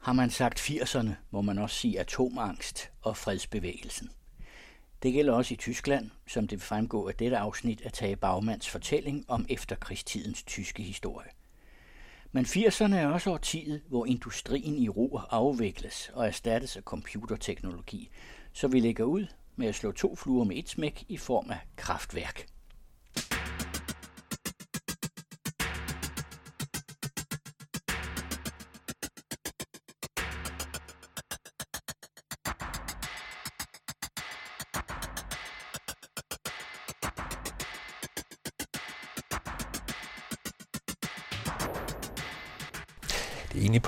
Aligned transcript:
Har 0.00 0.12
man 0.12 0.30
sagt 0.30 0.60
80'erne, 0.60 1.10
må 1.30 1.42
man 1.42 1.58
også 1.58 1.76
sige 1.76 2.00
atomangst 2.00 2.90
og 3.02 3.16
fredsbevægelsen. 3.16 4.10
Det 5.02 5.12
gælder 5.12 5.32
også 5.32 5.54
i 5.54 5.56
Tyskland, 5.56 6.10
som 6.26 6.48
det 6.48 6.58
vil 6.58 6.66
fremgå 6.66 7.08
af 7.08 7.14
dette 7.14 7.36
afsnit 7.36 7.80
af 7.80 7.92
Tage 7.92 8.16
Bagmands 8.16 8.68
fortælling 8.68 9.24
om 9.28 9.46
efterkrigstidens 9.48 10.42
tyske 10.42 10.82
historie. 10.82 11.28
Men 12.32 12.44
80'erne 12.44 12.94
er 12.94 13.06
også 13.06 13.30
årtiet, 13.30 13.82
hvor 13.88 14.06
industrien 14.06 14.74
i 14.74 14.88
ro 14.88 15.20
afvikles 15.30 16.10
og 16.14 16.26
erstattes 16.26 16.76
af 16.76 16.82
computerteknologi, 16.82 18.10
så 18.52 18.68
vi 18.68 18.80
lægger 18.80 19.04
ud 19.04 19.26
med 19.56 19.68
at 19.68 19.74
slå 19.74 19.92
to 19.92 20.16
fluer 20.16 20.44
med 20.44 20.56
et 20.56 20.68
smæk 20.68 21.04
i 21.08 21.16
form 21.16 21.50
af 21.50 21.58
kraftværk. 21.76 22.46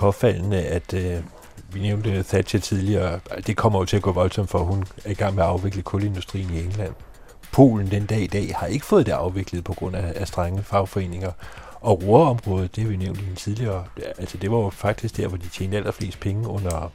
Påfaldende, 0.03 0.63
at 0.63 0.95
øh, 0.95 1.23
vi 1.73 1.81
nævnte 1.81 2.23
Thatcher 2.23 2.61
tidligere, 2.61 3.21
det 3.47 3.57
kommer 3.57 3.79
jo 3.79 3.85
til 3.85 3.97
at 3.97 4.03
gå 4.03 4.13
voldsomt 4.13 4.51
for, 4.51 4.59
hun 4.59 4.85
er 5.05 5.11
i 5.11 5.15
gang 5.15 5.35
med 5.35 5.43
at 5.43 5.49
afvikle 5.49 5.83
kulindustrien 5.83 6.51
i 6.51 6.65
England. 6.65 6.95
Polen 7.53 7.91
den 7.91 8.07
dag 8.07 8.21
i 8.21 8.27
dag 8.27 8.55
har 8.57 8.67
ikke 8.67 8.87
fået 8.87 9.07
det 9.07 9.13
afviklet 9.13 9.65
på 9.65 9.73
grund 9.73 9.97
af, 9.97 10.13
af 10.17 10.29
strenge 10.29 10.63
fagforeninger. 10.63 11.33
Og 11.81 12.03
Ruhrområdet, 12.03 12.77
det 12.77 12.91
vi 12.91 12.97
nævnt 12.97 13.21
i 13.21 13.35
tidligere, 13.37 13.85
altså 14.19 14.39
det 14.39 14.51
var 14.51 14.59
jo 14.59 14.71
faktisk 14.71 15.17
der, 15.17 15.29
hvor 15.29 15.37
de 15.37 15.49
tjente 15.49 15.77
allerflest 15.77 16.21
penge 16.21 16.49
under 16.49 16.93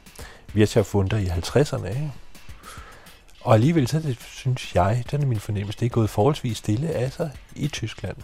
Wirtschaftswunder 0.54 1.16
i 1.16 1.26
50'erne. 1.26 1.88
Ikke? 1.88 2.12
Og 3.40 3.54
alligevel, 3.54 3.88
så 3.88 3.98
det, 3.98 4.18
synes 4.20 4.74
jeg, 4.74 5.04
den 5.10 5.22
er 5.22 5.26
min 5.26 5.40
fornemmelse, 5.40 5.80
det 5.80 5.86
er 5.86 5.90
gået 5.90 6.10
forholdsvis 6.10 6.56
stille 6.56 6.88
af 6.88 7.12
sig 7.12 7.30
i 7.56 7.68
Tyskland. 7.68 8.16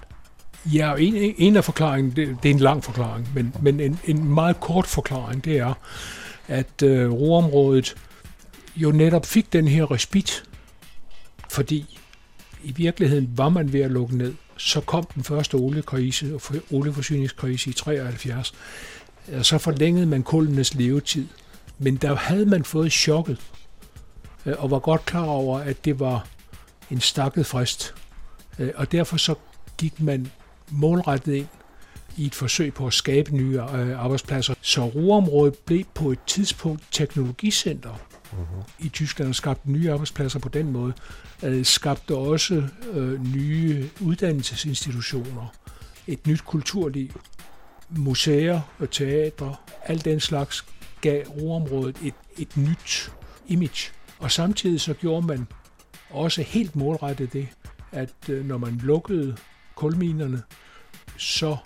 Ja, 0.73 0.95
en, 0.95 1.35
en 1.39 1.57
af 1.57 1.65
forklaringen, 1.65 2.17
det, 2.17 2.37
det 2.43 2.51
er 2.51 2.55
en 2.55 2.61
lang 2.61 2.85
forklaring, 2.85 3.29
men, 3.35 3.55
men 3.63 3.81
en, 3.81 4.01
en 4.05 4.35
meget 4.35 4.61
kort 4.61 4.87
forklaring, 4.87 5.45
det 5.45 5.59
er, 5.59 5.75
at 6.49 6.83
øh, 6.83 7.13
roområdet 7.13 7.95
jo 8.77 8.93
netop 8.93 9.27
fik 9.27 9.53
den 9.53 9.69
her 9.69 9.91
respit, 9.91 10.45
fordi 11.51 11.99
i 12.63 12.73
virkeligheden 12.73 13.39
var 13.39 13.49
man 13.49 13.73
ved 13.73 13.81
at 13.81 13.91
lukke 13.91 14.17
ned. 14.17 14.35
Så 14.57 14.81
kom 14.81 15.05
den 15.15 15.25
første 15.25 15.55
oliekrise, 15.55 16.39
olieforsyningskrise 16.71 17.71
i 17.71 17.73
73. 17.73 18.55
Så 19.43 19.59
forlængede 19.59 20.07
man 20.07 20.23
kuldenes 20.23 20.75
levetid. 20.75 21.27
Men 21.79 21.97
der 21.97 22.17
havde 22.17 22.47
man 22.47 22.65
fået 22.65 22.93
chokket, 22.93 23.41
øh, 24.47 24.55
og 24.59 24.71
var 24.71 24.79
godt 24.79 25.05
klar 25.05 25.25
over, 25.25 25.59
at 25.59 25.85
det 25.85 26.01
var 26.01 26.27
en 26.91 27.01
stakket 27.01 27.47
frist. 27.47 27.95
Øh, 28.59 28.71
og 28.75 28.93
derfor 28.93 29.17
så 29.17 29.35
gik 29.79 30.01
man 30.01 30.31
målrettet 30.75 31.35
ind 31.35 31.47
i 32.17 32.27
et 32.27 32.35
forsøg 32.35 32.75
på 32.75 32.87
at 32.87 32.93
skabe 32.93 33.37
nye 33.37 33.61
øh, 33.61 34.01
arbejdspladser. 34.01 34.55
Så 34.61 34.85
Ruhrområdet 34.85 35.55
blev 35.59 35.85
på 35.95 36.11
et 36.11 36.19
tidspunkt 36.27 36.83
teknologicenter 36.91 37.95
uh-huh. 38.33 38.85
i 38.85 38.89
Tyskland 38.89 39.29
og 39.29 39.35
skabte 39.35 39.71
nye 39.71 39.93
arbejdspladser 39.93 40.39
på 40.39 40.49
den 40.49 40.73
måde. 40.73 40.93
Øh, 41.43 41.65
skabte 41.65 42.17
også 42.17 42.63
øh, 42.93 43.35
nye 43.35 43.91
uddannelsesinstitutioner, 44.01 45.55
et 46.07 46.27
nyt 46.27 46.45
kulturliv, 46.45 47.21
museer 47.91 48.61
og 48.79 48.91
teatre, 48.91 49.57
alt 49.85 50.05
den 50.05 50.21
slags 50.21 50.65
gav 51.01 51.25
Ruhrområdet 51.27 51.97
et, 52.05 52.15
et 52.39 52.57
nyt 52.57 53.13
image. 53.47 53.93
Og 54.19 54.31
samtidig 54.31 54.81
så 54.81 54.95
gjorde 54.95 55.27
man 55.27 55.47
også 56.11 56.43
helt 56.43 56.77
målrettet 56.77 57.33
det, 57.33 57.49
at 57.93 58.15
øh, 58.29 58.47
når 58.47 58.59
man 58.59 58.81
lukkede 58.83 59.37
kulminerne, 59.75 60.43
så 61.17 61.57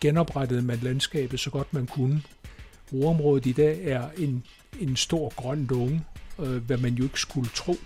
genoprettede 0.00 0.62
man 0.62 0.78
landskabet 0.82 1.40
så 1.40 1.50
godt 1.50 1.74
man 1.74 1.86
kunne. 1.86 2.22
Ruområdet 2.92 3.46
i 3.46 3.52
dag 3.52 3.84
er 3.84 4.08
en, 4.16 4.44
en 4.80 4.96
stor 4.96 5.32
grøn 5.36 5.66
lunge, 5.70 6.04
øh, 6.38 6.56
hvad 6.56 6.78
man 6.78 6.94
jo 6.94 7.04
ikke 7.04 7.20
skulle 7.20 7.48
tro. 7.54 7.76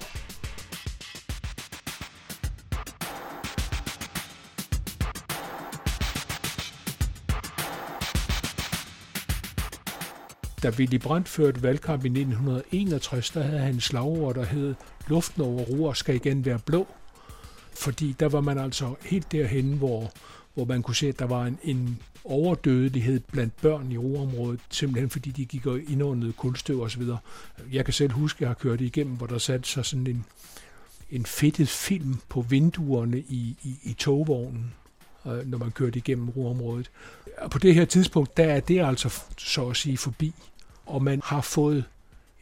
Da 10.62 10.70
Willy 10.70 10.98
Brandt 10.98 11.28
førte 11.28 11.62
valgkamp 11.62 12.04
i 12.04 12.08
1961, 12.08 13.30
der 13.30 13.42
havde 13.42 13.58
han 13.58 13.74
en 13.74 13.80
slagord, 13.80 14.34
der 14.34 14.44
hed 14.44 14.74
Luften 15.08 15.42
over 15.42 15.62
Ruhr 15.62 15.92
skal 15.92 16.14
igen 16.14 16.44
være 16.44 16.58
blå. 16.58 16.86
Fordi 17.74 18.14
der 18.20 18.28
var 18.28 18.40
man 18.40 18.58
altså 18.58 18.94
helt 19.00 19.32
derhen, 19.32 19.72
hvor 19.72 20.12
hvor 20.54 20.64
man 20.64 20.82
kunne 20.82 20.96
se, 20.96 21.08
at 21.08 21.18
der 21.18 21.24
var 21.24 21.46
en, 21.46 21.58
en 21.62 21.98
overdødelighed 22.24 23.20
blandt 23.20 23.56
børn 23.56 23.92
i 23.92 23.98
roområdet, 23.98 24.60
simpelthen 24.70 25.10
fordi 25.10 25.30
de 25.30 25.44
gik 25.44 25.66
og 25.66 25.80
indåndede 25.88 26.32
kulstøv 26.32 26.82
osv. 26.82 27.02
Jeg 27.72 27.84
kan 27.84 27.94
selv 27.94 28.12
huske, 28.12 28.36
at 28.36 28.40
jeg 28.40 28.48
har 28.48 28.54
kørt 28.54 28.80
igennem, 28.80 29.16
hvor 29.16 29.26
der 29.26 29.38
satte 29.38 29.68
sig 29.68 29.84
sådan 29.84 30.06
en, 30.06 30.24
en 31.10 31.26
fedtet 31.26 31.68
film 31.68 32.16
på 32.28 32.40
vinduerne 32.40 33.18
i, 33.18 33.56
i, 33.62 33.76
i 33.82 33.92
togvognen, 33.92 34.74
øh, 35.26 35.46
når 35.46 35.58
man 35.58 35.70
kørte 35.70 35.98
igennem 35.98 36.28
roområdet. 36.28 36.90
Og 37.38 37.50
på 37.50 37.58
det 37.58 37.74
her 37.74 37.84
tidspunkt, 37.84 38.36
der 38.36 38.44
er 38.44 38.60
det 38.60 38.84
altså 38.84 39.22
så 39.38 39.68
at 39.68 39.76
sige 39.76 39.98
forbi, 39.98 40.34
og 40.86 41.02
man 41.02 41.20
har 41.24 41.40
fået 41.40 41.84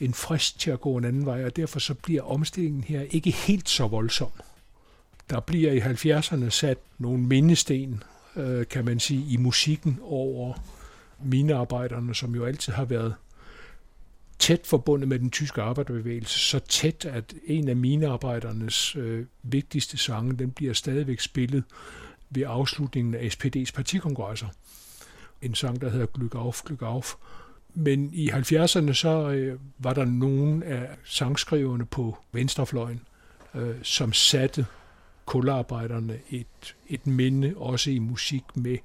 en 0.00 0.14
frist 0.14 0.60
til 0.60 0.70
at 0.70 0.80
gå 0.80 0.96
en 0.96 1.04
anden 1.04 1.26
vej, 1.26 1.44
og 1.44 1.56
derfor 1.56 1.78
så 1.78 1.94
bliver 1.94 2.22
omstillingen 2.22 2.84
her 2.84 3.00
ikke 3.00 3.30
helt 3.30 3.68
så 3.68 3.86
voldsom. 3.86 4.30
Der 5.30 5.40
bliver 5.40 5.72
i 5.72 5.78
70'erne 5.78 6.50
sat 6.50 6.78
nogle 6.98 7.22
mindesten, 7.22 8.02
øh, 8.36 8.66
kan 8.66 8.84
man 8.84 9.00
sige, 9.00 9.32
i 9.32 9.36
musikken 9.36 9.98
over 10.02 10.54
minearbejderne, 11.24 12.14
som 12.14 12.34
jo 12.34 12.44
altid 12.44 12.72
har 12.72 12.84
været 12.84 13.14
tæt 14.38 14.66
forbundet 14.66 15.08
med 15.08 15.18
den 15.18 15.30
tyske 15.30 15.62
arbejderbevægelse, 15.62 16.38
så 16.38 16.58
tæt, 16.58 17.04
at 17.04 17.34
en 17.46 17.68
af 17.68 17.76
minearbejdernes 17.76 18.96
øh, 18.96 19.26
vigtigste 19.42 19.96
sange, 19.98 20.36
den 20.36 20.50
bliver 20.50 20.72
stadigvæk 20.72 21.20
spillet 21.20 21.64
ved 22.30 22.44
afslutningen 22.46 23.14
af 23.14 23.28
SPD's 23.28 23.72
partikongresser. 23.74 24.46
En 25.42 25.54
sang, 25.54 25.80
der 25.80 25.90
hedder 25.90 26.06
Glück 26.06 26.38
auf, 26.38 26.62
Glück 26.70 26.82
auf. 26.82 27.14
Men 27.74 28.10
i 28.12 28.30
70'erne 28.30 28.92
så 28.92 29.30
øh, 29.30 29.58
var 29.78 29.92
der 29.92 30.04
nogen 30.04 30.62
af 30.62 30.88
sangskriverne 31.04 31.86
på 31.86 32.18
venstrefløjen, 32.32 33.00
øh, 33.54 33.74
som 33.82 34.12
satte 34.12 34.66
kularbejderne 35.30 36.18
et, 36.30 36.74
et 36.88 37.06
minde, 37.06 37.54
også 37.56 37.90
i 37.90 37.98
musik 37.98 38.42
med, 38.54 38.76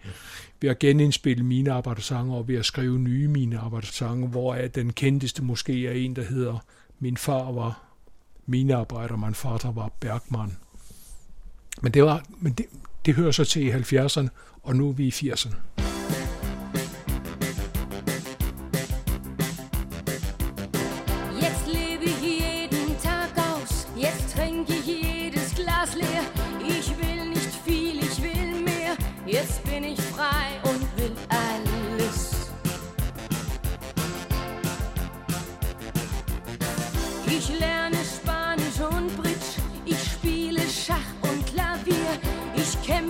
ved 0.62 0.70
at 0.70 0.80
genindspille 0.80 1.44
mine 1.44 1.72
arbejdersange 1.72 2.36
og 2.36 2.48
ved 2.48 2.56
at 2.56 2.66
skrive 2.66 3.00
nye 3.00 3.28
mine 3.28 3.60
arbejdersange, 3.60 4.28
hvor 4.28 4.56
den 4.56 4.94
kendteste 4.94 5.44
måske 5.44 5.88
er 5.88 5.92
en, 5.92 6.16
der 6.16 6.24
hedder 6.24 6.66
Min 7.00 7.18
far 7.18 7.52
var 7.52 7.84
mine 8.46 8.76
arbejder, 8.76 9.16
min 9.16 9.34
far 9.34 9.72
var 9.72 9.92
Bergman. 10.00 10.58
Men 11.82 11.92
det, 11.92 12.04
var, 12.04 12.26
men 12.40 12.54
det, 12.54 12.66
det 13.06 13.16
hører 13.16 13.32
så 13.32 13.46
til 13.46 13.62
i 13.62 13.72
70'erne, 13.72 14.28
og 14.64 14.76
nu 14.76 14.90
er 14.90 14.94
vi 14.94 15.08
i 15.08 15.10
80'erne. 15.10 15.85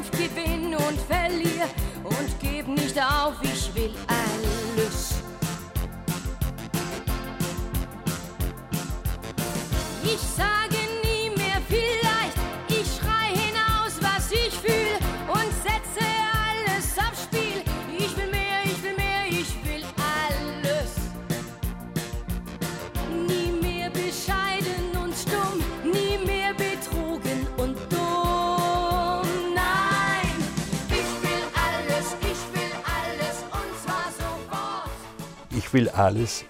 Kampf 0.06 0.12
gewinn 0.12 0.76
und 0.76 1.00
verlier 1.08 1.68
und 2.04 2.40
geb 2.40 2.68
nicht 2.68 2.98
auf, 3.00 3.36
ich 3.44 3.74
will 3.76 3.94
alles. 4.08 5.16
Ich 10.04 10.20
sag 10.20 10.65
vil 35.76 35.90
alles. 35.94 36.46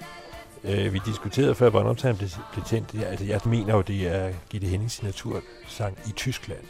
Øh, 0.64 0.94
vi 0.94 1.02
diskuterede 1.06 1.56
før 1.56 1.70
båndoptagen 1.70 2.18
blev, 2.18 2.30
blev 2.52 2.66
tændt. 2.66 2.94
Ja, 2.94 3.02
altså, 3.02 3.26
jeg 3.26 3.42
mener 3.46 3.76
jo, 3.76 3.82
det 3.82 4.08
er 4.08 4.34
Gitte 4.50 4.68
Hennings 4.68 4.94
signatursang 4.94 5.98
i 6.08 6.12
Tyskland. 6.12 6.64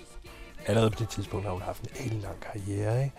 Allerede 0.66 0.92
på 0.92 1.00
det 1.00 1.10
tidspunkt 1.10 1.46
har 1.46 1.54
hun 1.54 1.62
haft 1.62 1.84
en 2.00 2.20
lang 2.20 2.40
karriere. 2.40 3.04
Ikke? 3.04 3.16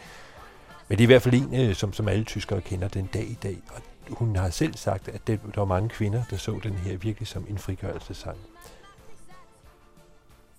Men 0.88 0.98
det 0.98 1.04
er 1.04 1.06
i 1.06 1.12
hvert 1.12 1.22
fald 1.22 1.34
en, 1.34 1.60
øh, 1.60 1.74
som, 1.74 1.92
som 1.92 2.08
alle 2.08 2.24
tyskere 2.24 2.60
kender 2.60 2.88
den 2.88 3.06
dag 3.06 3.24
i 3.24 3.38
dag. 3.42 3.58
Og 3.74 3.82
hun 4.08 4.36
har 4.36 4.50
selv 4.50 4.74
sagt, 4.74 5.08
at 5.08 5.26
det, 5.26 5.40
der 5.54 5.60
var 5.60 5.64
mange 5.64 5.88
kvinder, 5.88 6.22
der 6.30 6.36
så 6.36 6.60
den 6.62 6.74
her 6.74 6.96
virkelig 6.96 7.28
som 7.28 7.46
en 7.48 7.58
frigørelsesang. 7.58 8.36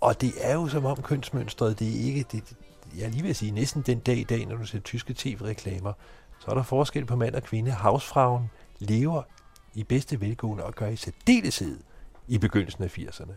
Og 0.02 0.22
det 0.22 0.34
er 0.42 0.54
jo 0.54 0.68
som 0.68 0.86
om 0.86 1.02
kønsmønstret, 1.02 1.80
det 1.80 1.88
er 1.88 2.06
ikke, 2.06 2.26
det, 2.32 2.44
jeg 2.98 3.10
lige 3.10 3.24
vil 3.24 3.36
sige, 3.36 3.52
næsten 3.52 3.82
den 3.82 4.00
dag 4.00 4.18
i 4.18 4.24
dag, 4.24 4.46
når 4.46 4.56
du 4.56 4.66
ser 4.66 4.80
tyske 4.80 5.14
tv-reklamer, 5.14 5.94
så 6.40 6.52
er 6.52 6.56
der 6.56 6.64
forskel 6.64 7.06
på 7.06 7.16
mand 7.16 7.36
og 7.36 7.44
kvinde. 7.44 7.72
Havsfragen 7.72 8.50
lever 8.80 9.24
i 9.74 9.84
bedste 9.84 10.22
velgående 10.22 10.64
og 10.64 10.76
gør 10.76 10.88
i 10.88 10.96
særdeleshed 10.96 11.80
i 12.28 12.38
begyndelsen 12.38 12.84
af 12.84 12.98
80'erne. 12.98 13.34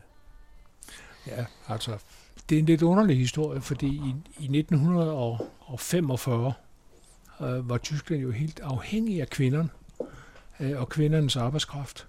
Ja, 1.26 1.46
altså, 1.68 1.98
det 2.48 2.54
er 2.54 2.58
en 2.58 2.66
lidt 2.66 2.82
underlig 2.82 3.18
historie, 3.18 3.60
fordi 3.60 3.86
i, 3.86 4.14
i 4.38 4.58
1945 4.58 6.52
øh, 7.40 7.68
var 7.68 7.78
Tyskland 7.78 8.22
jo 8.22 8.30
helt 8.30 8.60
afhængig 8.60 9.20
af 9.20 9.28
kvinderne 9.30 9.68
øh, 10.60 10.80
og 10.80 10.88
kvindernes 10.88 11.36
arbejdskraft. 11.36 12.06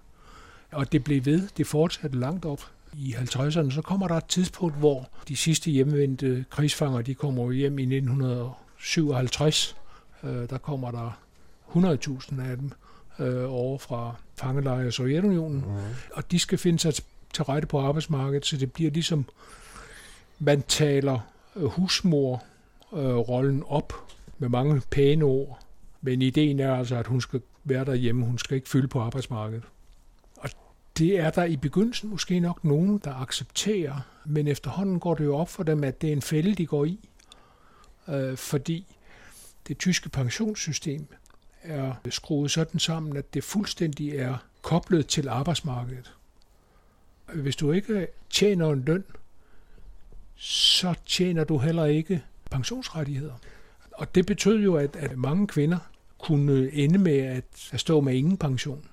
Og 0.72 0.92
det 0.92 1.04
blev 1.04 1.24
ved, 1.24 1.48
det 1.56 1.66
fortsatte 1.66 2.18
langt 2.18 2.44
op 2.44 2.70
i 2.92 3.14
50'erne. 3.14 3.70
Så 3.70 3.82
kommer 3.84 4.08
der 4.08 4.14
et 4.14 4.24
tidspunkt, 4.24 4.76
hvor 4.76 5.08
de 5.28 5.36
sidste 5.36 5.70
hjemvendte 5.70 6.44
krigsfanger, 6.50 7.02
de 7.02 7.14
kommer 7.14 7.52
hjem 7.52 7.78
i 7.78 7.82
1957. 7.82 9.76
Øh, 10.22 10.50
der 10.50 10.58
kommer 10.58 10.90
der 10.90 11.18
100.000 11.74 12.40
af 12.40 12.56
dem 12.56 12.72
øh, 13.18 13.52
over 13.52 13.78
fra 13.78 14.14
fangelejre 14.34 14.88
i 14.88 14.90
Sovjetunionen. 14.90 15.58
Mm. 15.58 15.76
Og 16.12 16.30
de 16.30 16.38
skal 16.38 16.58
finde 16.58 16.78
sig 16.78 16.94
til 17.34 17.44
rette 17.44 17.68
på 17.68 17.80
arbejdsmarkedet, 17.80 18.46
så 18.46 18.56
det 18.56 18.72
bliver 18.72 18.90
ligesom, 18.90 19.24
man 20.38 20.62
taler 20.62 21.18
øh, 21.56 21.64
husmor-rollen 21.64 23.58
øh, 23.58 23.72
op 23.72 23.92
med 24.38 24.48
mange 24.48 24.82
pæne 24.90 25.24
ord. 25.24 25.58
Men 26.00 26.22
ideen 26.22 26.60
er 26.60 26.74
altså, 26.74 26.96
at 26.96 27.06
hun 27.06 27.20
skal 27.20 27.40
være 27.64 27.84
derhjemme, 27.84 28.24
hun 28.24 28.38
skal 28.38 28.54
ikke 28.54 28.68
fylde 28.68 28.88
på 28.88 29.00
arbejdsmarkedet. 29.00 29.64
Og 30.36 30.50
det 30.98 31.18
er 31.18 31.30
der 31.30 31.44
i 31.44 31.56
begyndelsen 31.56 32.10
måske 32.10 32.40
nok 32.40 32.64
nogen, 32.64 32.98
der 33.04 33.14
accepterer, 33.14 34.00
men 34.24 34.48
efterhånden 34.48 35.00
går 35.00 35.14
det 35.14 35.24
jo 35.24 35.36
op 35.36 35.48
for 35.48 35.62
dem, 35.62 35.84
at 35.84 36.02
det 36.02 36.08
er 36.08 36.12
en 36.12 36.22
fælde, 36.22 36.54
de 36.54 36.66
går 36.66 36.84
i. 36.84 37.08
Øh, 38.08 38.36
fordi 38.36 38.96
det 39.68 39.78
tyske 39.78 40.08
pensionssystem 40.08 41.06
er 41.62 41.94
skruet 42.10 42.50
sådan 42.50 42.80
sammen, 42.80 43.16
at 43.16 43.34
det 43.34 43.44
fuldstændig 43.44 44.16
er 44.16 44.36
koblet 44.62 45.06
til 45.06 45.28
arbejdsmarkedet. 45.28 46.12
Hvis 47.34 47.56
du 47.56 47.72
ikke 47.72 48.06
tjener 48.30 48.70
en 48.70 48.82
løn, 48.86 49.04
så 50.36 50.94
tjener 51.06 51.44
du 51.44 51.58
heller 51.58 51.84
ikke 51.84 52.22
pensionsrettigheder. 52.50 53.34
Og 53.92 54.14
det 54.14 54.26
betød 54.26 54.58
jo, 54.58 54.74
at, 54.74 54.96
at 54.96 55.18
mange 55.18 55.46
kvinder 55.46 55.78
kunne 56.18 56.72
ende 56.72 56.98
med 56.98 57.18
at, 57.18 57.44
at 57.72 57.80
stå 57.80 58.00
med 58.00 58.14
ingen 58.14 58.36
pension. 58.36 58.88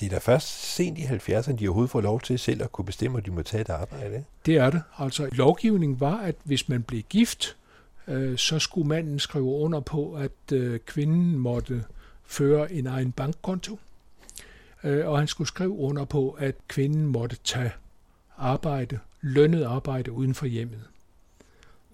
Det 0.00 0.06
er 0.06 0.10
da 0.10 0.18
først 0.18 0.74
sent 0.74 0.98
i 0.98 1.02
70'erne, 1.02 1.56
de 1.56 1.68
overhovedet 1.68 1.90
får 1.90 2.00
lov 2.00 2.20
til 2.20 2.38
selv 2.38 2.62
at 2.62 2.72
kunne 2.72 2.84
bestemme, 2.84 3.18
at 3.18 3.26
de 3.26 3.30
må 3.30 3.42
tage 3.42 3.60
et 3.60 3.68
arbejde. 3.68 4.24
Det 4.46 4.56
er 4.56 4.70
det. 4.70 4.82
Altså 4.98 5.28
lovgivningen 5.32 6.00
var, 6.00 6.16
at 6.16 6.34
hvis 6.44 6.68
man 6.68 6.82
blev 6.82 7.02
gift, 7.02 7.56
øh, 8.08 8.38
så 8.38 8.58
skulle 8.58 8.88
manden 8.88 9.18
skrive 9.18 9.44
under 9.44 9.80
på, 9.80 10.14
at 10.14 10.52
øh, 10.52 10.80
kvinden 10.80 11.38
måtte 11.38 11.84
føre 12.26 12.72
en 12.72 12.86
egen 12.86 13.12
bankkonto, 13.12 13.78
øh, 14.84 15.08
og 15.08 15.18
han 15.18 15.26
skulle 15.26 15.48
skrive 15.48 15.72
under 15.72 16.04
på, 16.04 16.30
at 16.30 16.54
kvinden 16.68 17.06
måtte 17.06 17.36
tage 17.44 17.72
arbejde, 18.36 18.98
lønnet 19.20 19.64
arbejde 19.64 20.12
uden 20.12 20.34
for 20.34 20.46
hjemmet. 20.46 20.82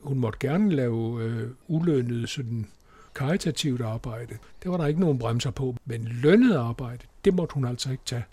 Hun 0.01 0.19
måtte 0.19 0.39
gerne 0.39 0.73
lave 0.73 1.23
øh, 1.23 1.51
ulønnet 1.69 2.29
sådan 2.29 2.67
karitativt 3.15 3.81
arbejde. 3.81 4.39
Det 4.63 4.71
var 4.71 4.77
der 4.77 4.87
ikke 4.87 5.01
nogen 5.01 5.19
bremser 5.19 5.51
på, 5.51 5.77
men 5.85 6.05
lønnet 6.05 6.57
arbejde, 6.57 7.07
det 7.25 7.35
måtte 7.35 7.55
hun 7.55 7.65
altså 7.65 7.91
ikke 7.91 8.05
tage 8.07 8.25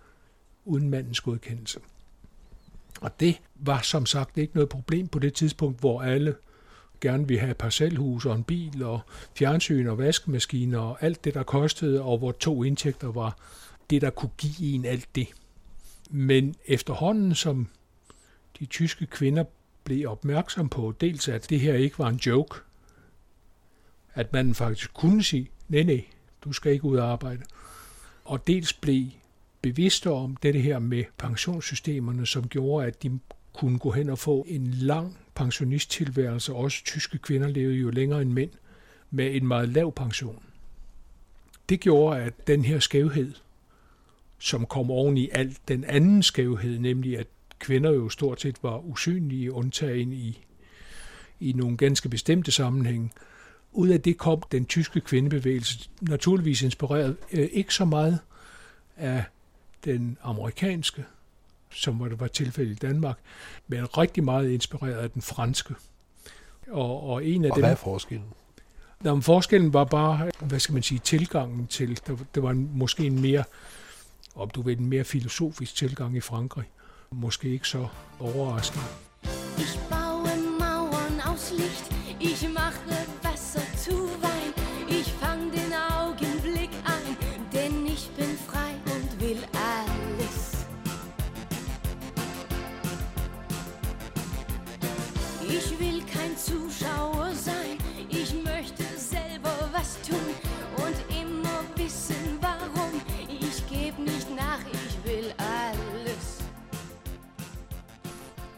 uden 0.65 0.89
mandens 0.89 1.21
godkendelse. 1.21 1.79
Og 3.01 3.19
det 3.19 3.41
var 3.55 3.81
som 3.81 4.05
sagt 4.05 4.37
ikke 4.37 4.55
noget 4.55 4.69
problem 4.69 5.07
på 5.07 5.19
det 5.19 5.33
tidspunkt, 5.33 5.79
hvor 5.79 6.01
alle 6.01 6.35
gerne 7.01 7.27
ville 7.27 7.39
have 7.39 7.53
parcelhus 7.53 8.25
og 8.25 8.35
en 8.35 8.43
bil 8.43 8.83
og 8.83 8.99
fjernsyn 9.35 9.87
og 9.87 9.97
vaskemaskiner 9.97 10.79
og 10.79 10.97
alt 11.01 11.23
det, 11.25 11.33
der 11.33 11.43
kostede, 11.43 12.01
og 12.01 12.17
hvor 12.17 12.31
to 12.31 12.63
indtægter 12.63 13.11
var 13.11 13.37
det, 13.89 14.01
der 14.01 14.09
kunne 14.09 14.31
give 14.37 14.75
en 14.75 14.85
alt 14.85 15.15
det. 15.15 15.27
Men 16.09 16.55
efterhånden, 16.65 17.35
som 17.35 17.67
de 18.59 18.65
tyske 18.65 19.05
kvinder 19.05 19.43
blev 19.83 20.09
opmærksom 20.09 20.69
på, 20.69 20.93
dels 21.01 21.27
at 21.27 21.49
det 21.49 21.59
her 21.59 21.73
ikke 21.73 21.99
var 21.99 22.09
en 22.09 22.15
joke, 22.15 22.59
at 24.13 24.33
man 24.33 24.55
faktisk 24.55 24.93
kunne 24.93 25.23
sige, 25.23 25.49
nej, 25.69 25.83
nej, 25.83 26.05
du 26.43 26.53
skal 26.53 26.71
ikke 26.71 26.85
ud 26.85 26.97
og 26.97 27.11
arbejde. 27.11 27.43
Og 28.25 28.47
dels 28.47 28.73
blev 28.73 29.05
bevidste 29.61 30.11
om 30.11 30.35
det 30.35 30.61
her 30.61 30.79
med 30.79 31.03
pensionssystemerne, 31.17 32.25
som 32.25 32.47
gjorde, 32.47 32.87
at 32.87 33.03
de 33.03 33.19
kunne 33.53 33.79
gå 33.79 33.91
hen 33.91 34.09
og 34.09 34.19
få 34.19 34.45
en 34.47 34.67
lang 34.67 35.17
pensionisttilværelse. 35.37 36.53
Også 36.53 36.83
tyske 36.83 37.17
kvinder 37.17 37.47
levede 37.47 37.75
jo 37.75 37.89
længere 37.89 38.21
end 38.21 38.31
mænd 38.31 38.51
med 39.11 39.35
en 39.35 39.47
meget 39.47 39.69
lav 39.69 39.91
pension. 39.91 40.43
Det 41.69 41.79
gjorde, 41.79 42.21
at 42.21 42.47
den 42.47 42.65
her 42.65 42.79
skævhed, 42.79 43.33
som 44.39 44.65
kom 44.65 44.91
oven 44.91 45.17
i 45.17 45.29
alt 45.31 45.57
den 45.67 45.83
anden 45.83 46.23
skævhed, 46.23 46.79
nemlig 46.79 47.17
at 47.17 47.27
kvinder 47.59 47.91
jo 47.91 48.09
stort 48.09 48.41
set 48.41 48.55
var 48.63 48.77
usynlige, 48.79 49.51
undtagen 49.51 50.13
i, 50.13 50.43
i 51.39 51.53
nogle 51.53 51.77
ganske 51.77 52.09
bestemte 52.09 52.51
sammenhænge. 52.51 53.11
Ud 53.71 53.89
af 53.89 54.01
det 54.01 54.17
kom 54.17 54.41
den 54.51 54.65
tyske 54.65 55.01
kvindebevægelse, 55.01 55.89
naturligvis 56.01 56.61
inspireret 56.61 57.17
øh, 57.31 57.49
ikke 57.51 57.73
så 57.73 57.85
meget 57.85 58.19
af 58.97 59.23
den 59.85 60.17
amerikanske, 60.21 61.05
som 61.77 62.09
det 62.09 62.19
var 62.19 62.27
tilfældet 62.27 62.71
i 62.71 62.87
Danmark, 62.87 63.17
men 63.67 63.97
rigtig 63.97 64.23
meget 64.23 64.49
inspireret 64.49 64.93
af 64.95 65.11
den 65.11 65.21
franske. 65.21 65.75
Og, 66.71 67.09
og 67.09 67.25
en 67.25 67.45
af 67.45 67.49
og 67.49 67.55
dem, 67.55 67.63
hvad 67.63 67.71
er 67.71 67.75
forskellen? 67.75 68.27
Nå, 69.01 69.13
men 69.13 69.23
forskellen 69.23 69.73
var 69.73 69.83
bare, 69.83 70.31
hvad 70.39 70.59
skal 70.59 70.73
man 70.73 70.83
sige, 70.83 70.99
tilgangen 70.99 71.67
til, 71.67 71.99
der, 72.07 72.15
der 72.35 72.41
var 72.41 72.51
en, 72.51 72.69
måske 72.73 73.03
en 73.03 73.21
mere, 73.21 73.43
om 74.35 74.49
du 74.49 74.61
ved, 74.61 74.77
en 74.77 74.89
mere 74.89 75.03
filosofisk 75.03 75.75
tilgang 75.75 76.17
i 76.17 76.21
Frankrig. 76.21 76.65
Måske 77.11 77.49
ikke 77.49 77.67
så 77.67 77.87
overraskende. 78.19 78.85
Ich 79.57 79.79
baue 79.89 80.57
Mauern 80.59 81.19
aus 81.19 81.51
Licht, 81.51 81.91
ich 82.19 82.49
mache 82.53 83.16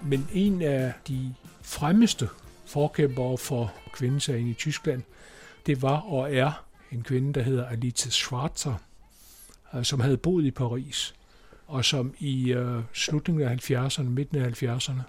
Men 0.09 0.29
en 0.33 0.61
af 0.61 0.93
de 1.07 1.33
fremmeste 1.61 2.29
forkæmpere 2.65 3.37
for 3.37 3.73
kvindesagen 3.93 4.47
i 4.47 4.53
Tyskland, 4.53 5.03
det 5.65 5.81
var 5.81 5.99
og 5.99 6.35
er 6.35 6.65
en 6.91 7.03
kvinde, 7.03 7.33
der 7.33 7.41
hedder 7.41 7.65
Alice 7.65 8.11
Schwarzer, 8.11 8.73
øh, 9.73 9.83
som 9.83 9.99
havde 9.99 10.17
boet 10.17 10.45
i 10.45 10.51
Paris, 10.51 11.15
og 11.67 11.85
som 11.85 12.13
i 12.19 12.51
øh, 12.51 12.81
slutningen 12.93 13.47
af 13.47 13.71
70'erne, 13.71 14.03
midten 14.03 14.37
af 14.37 14.63
70'erne, 14.63 15.01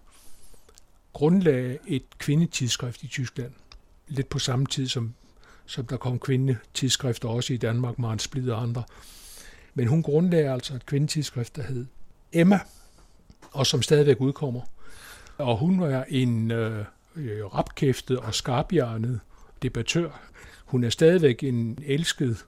grundlagde 1.13 1.79
et 1.87 2.19
kvindetidsskrift 2.19 3.03
i 3.03 3.07
Tyskland. 3.07 3.53
Lidt 4.09 4.29
på 4.29 4.39
samme 4.39 4.67
tid, 4.67 4.89
som, 4.89 5.15
som 5.67 5.87
der 5.87 5.97
kom 5.97 6.19
kvindetidsskrifter 6.19 7.29
også 7.29 7.53
i 7.53 7.57
Danmark, 7.57 7.99
Maren 7.99 8.19
Splid 8.19 8.51
og 8.51 8.63
andre. 8.63 8.83
Men 9.75 9.87
hun 9.87 10.03
grundlagde 10.03 10.53
altså 10.53 10.75
et 10.75 10.87
kvindetidsskrift, 10.87 11.57
der 11.57 11.63
hed 11.63 11.87
Emma, 12.33 12.61
og 13.53 13.67
som 13.67 13.83
stadigvæk 13.83 14.21
udkommer. 14.21 14.61
Og 15.41 15.57
hun 15.57 15.81
var 15.81 16.05
en 16.09 16.51
øh, 16.51 16.85
øh, 17.17 17.45
rapkæftet 17.45 18.19
og 18.19 18.35
skarphjernet 18.35 19.21
debattør. 19.63 20.21
Hun 20.65 20.85
er 20.85 20.91
stadigvæk 20.91 21.43
en 21.43 21.79
elsket 21.87 22.45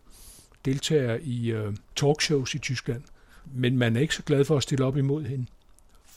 deltager 0.65 1.19
i 1.23 1.51
øh, 1.51 1.75
talkshows 1.97 2.55
i 2.55 2.59
Tyskland, 2.59 3.03
men 3.55 3.79
man 3.79 3.97
er 3.97 4.01
ikke 4.01 4.15
så 4.15 4.23
glad 4.23 4.45
for 4.45 4.57
at 4.57 4.63
stille 4.63 4.85
op 4.85 4.97
imod 4.97 5.25
hende 5.25 5.47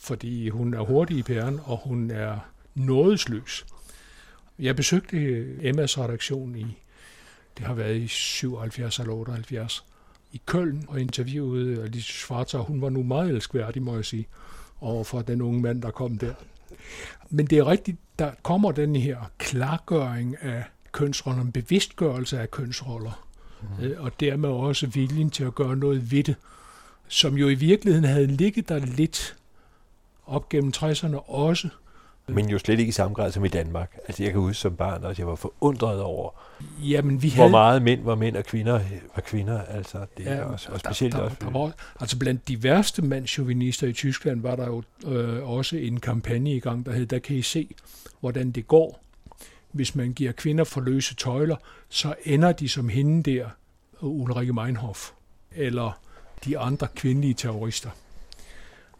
fordi 0.06 0.48
hun 0.48 0.74
er 0.74 0.80
hurtig 0.80 1.16
i 1.16 1.22
pæren, 1.22 1.60
og 1.64 1.80
hun 1.84 2.10
er 2.10 2.38
nådesløs. 2.74 3.66
Jeg 4.58 4.76
besøgte 4.76 5.16
øh, 5.16 5.58
Emmas 5.62 5.98
redaktion 5.98 6.56
i, 6.56 6.66
det 7.58 7.66
har 7.66 7.74
været 7.74 7.96
i 7.96 8.06
77 8.06 8.98
eller 8.98 9.12
78, 9.12 9.84
i 10.32 10.40
Køln 10.46 10.84
og 10.88 11.00
interviewede 11.00 11.82
Alice 11.82 12.12
Schwarzer. 12.12 12.58
Hun 12.58 12.82
var 12.82 12.88
nu 12.88 13.02
meget 13.02 13.30
elskværdig, 13.30 13.82
må 13.82 13.94
jeg 13.94 14.04
sige, 14.04 14.26
overfor 14.80 15.22
den 15.22 15.42
unge 15.42 15.60
mand, 15.60 15.82
der 15.82 15.90
kom 15.90 16.18
der. 16.18 16.34
Men 17.30 17.46
det 17.46 17.58
er 17.58 17.66
rigtigt, 17.66 17.98
der 18.18 18.30
kommer 18.42 18.72
den 18.72 18.96
her 18.96 19.30
klargøring 19.38 20.36
af 20.42 20.64
kønsroller, 20.92 21.42
en 21.42 21.52
bevidstgørelse 21.52 22.40
af 22.40 22.50
kønsroller, 22.50 23.26
mm. 23.62 23.94
og 23.98 24.20
dermed 24.20 24.48
også 24.48 24.86
viljen 24.86 25.30
til 25.30 25.44
at 25.44 25.54
gøre 25.54 25.76
noget 25.76 26.10
ved 26.10 26.22
det, 26.22 26.36
som 27.08 27.34
jo 27.34 27.48
i 27.48 27.54
virkeligheden 27.54 28.04
havde 28.04 28.26
ligget 28.26 28.68
der 28.68 28.78
lidt 28.78 29.36
op 30.26 30.48
gennem 30.48 30.72
60'erne 30.76 31.30
også, 31.30 31.68
men 32.28 32.48
jo 32.48 32.58
slet 32.58 32.78
ikke 32.80 32.88
i 32.88 32.92
samme 32.92 33.14
grad 33.14 33.32
som 33.32 33.44
i 33.44 33.48
Danmark. 33.48 33.96
Altså 34.08 34.22
jeg 34.22 34.32
kan 34.32 34.40
huske 34.40 34.60
som 34.60 34.76
barn, 34.76 35.04
at 35.04 35.18
jeg 35.18 35.26
var 35.26 35.34
forundret 35.34 36.02
over, 36.02 36.30
Jamen, 36.82 37.22
vi 37.22 37.28
hvor 37.28 37.36
havde... 37.36 37.50
meget 37.50 37.82
mænd 37.82 38.02
var 38.02 38.14
mænd 38.14 38.36
og 38.36 38.44
kvinder 38.44 38.80
var 39.14 39.22
kvinder. 39.22 39.62
Altså 39.62 40.06
det 40.16 40.28
er 40.28 40.42
også, 40.42 40.72
og 40.72 40.80
specielt 40.80 41.12
der, 41.12 41.18
der, 41.18 41.24
også. 41.24 41.36
Der 41.40 41.50
var, 41.50 41.72
altså 42.00 42.18
blandt 42.18 42.48
de 42.48 42.62
værste 42.62 43.02
mandsjuvenister 43.02 43.86
i 43.86 43.92
Tyskland 43.92 44.42
var 44.42 44.56
der 44.56 44.66
jo 44.66 44.82
øh, 45.06 45.50
også 45.50 45.76
en 45.76 46.00
kampagne 46.00 46.54
i 46.54 46.60
gang, 46.60 46.86
der 46.86 46.92
hed, 46.92 47.06
der 47.06 47.18
kan 47.18 47.36
I 47.36 47.42
se, 47.42 47.74
hvordan 48.20 48.50
det 48.50 48.66
går. 48.66 49.02
Hvis 49.72 49.94
man 49.94 50.12
giver 50.12 50.32
kvinder 50.32 50.64
for 50.64 50.80
løse 50.80 51.14
tøjler, 51.14 51.56
så 51.88 52.14
ender 52.24 52.52
de 52.52 52.68
som 52.68 52.88
hende 52.88 53.30
der, 53.30 53.46
Ulrike 54.00 54.52
Meinhof, 54.52 55.10
eller 55.52 56.00
de 56.44 56.58
andre 56.58 56.86
kvindelige 56.94 57.34
terrorister. 57.34 57.90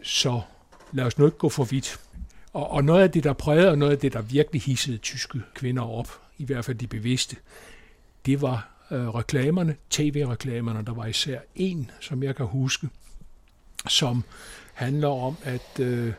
Så 0.02 0.40
lad 0.92 1.04
os 1.04 1.18
nu 1.18 1.26
ikke 1.26 1.38
gå 1.38 1.48
for 1.48 1.64
vidt. 1.64 2.00
Og, 2.56 2.70
og 2.70 2.84
noget 2.84 3.02
af 3.02 3.10
det, 3.10 3.24
der 3.24 3.32
prægede, 3.32 3.70
og 3.70 3.78
noget 3.78 3.92
af 3.92 3.98
det, 3.98 4.12
der 4.12 4.22
virkelig 4.22 4.62
hissede 4.62 4.98
tyske 4.98 5.42
kvinder 5.54 5.82
op, 5.82 6.20
i 6.38 6.44
hvert 6.44 6.64
fald 6.64 6.76
de 6.76 6.86
bevidste, 6.86 7.36
det 8.26 8.42
var 8.42 8.68
øh, 8.90 9.08
reklamerne, 9.08 9.76
tv-reklamerne. 9.90 10.84
Der 10.86 10.94
var 10.94 11.06
især 11.06 11.40
en, 11.54 11.90
som 12.00 12.22
jeg 12.22 12.36
kan 12.36 12.46
huske, 12.46 12.88
som 13.88 14.24
handler 14.74 15.08
om, 15.08 15.36
at 15.42 15.80
øh, 15.80 16.12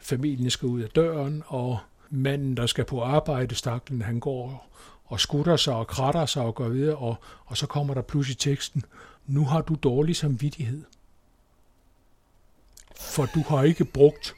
familien 0.00 0.50
skal 0.50 0.66
ud 0.66 0.80
af 0.80 0.88
døren, 0.88 1.42
og 1.46 1.78
manden, 2.10 2.56
der 2.56 2.66
skal 2.66 2.84
på 2.84 3.02
arbejde, 3.02 3.54
staklen, 3.54 4.02
han 4.02 4.20
går 4.20 4.68
og 5.04 5.20
skutter 5.20 5.56
sig 5.56 5.74
og 5.74 5.86
kratter 5.86 6.26
sig 6.26 6.42
og 6.42 6.54
går 6.54 6.68
videre, 6.68 6.96
og, 6.96 7.16
og 7.46 7.56
så 7.56 7.66
kommer 7.66 7.94
der 7.94 8.02
pludselig 8.02 8.38
teksten, 8.38 8.84
nu 9.26 9.44
har 9.44 9.60
du 9.60 9.74
dårlig 9.74 10.16
samvittighed. 10.16 10.84
For 12.96 13.26
du 13.34 13.42
har 13.48 13.62
ikke 13.62 13.84
brugt 13.84 14.34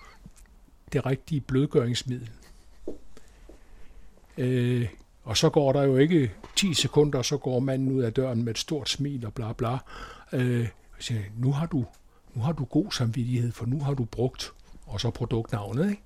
det 0.93 1.07
rigtige 1.07 1.41
blødgøringsmiddel. 1.41 2.31
Øh, 4.39 4.89
og 5.23 5.37
så 5.37 5.51
går 5.51 5.73
der 5.73 5.83
jo 5.83 5.97
ikke 5.97 6.33
10 6.57 6.75
sekunder, 6.75 7.23
så 7.23 7.37
går 7.37 7.61
manden 7.61 7.93
ud 7.93 8.03
af 8.03 8.13
døren 8.13 8.45
med 8.45 8.51
et 8.51 8.59
stort 8.59 8.89
smil 8.89 9.27
og 9.27 9.35
bla 9.35 9.53
bla. 9.53 9.79
Øh, 10.33 10.69
siger, 10.99 11.21
nu 11.37 11.53
har 11.53 11.67
du 11.67 11.85
nu 12.35 12.43
har 12.43 12.53
du 12.53 12.65
god 12.65 12.93
samvittighed, 12.93 13.53
for 13.53 13.67
nu 13.67 13.81
har 13.81 13.95
du 13.95 14.05
brugt, 14.05 14.53
og 14.87 15.01
så 15.01 15.11
produktnavnet, 15.11 15.91
ikke? 15.91 16.03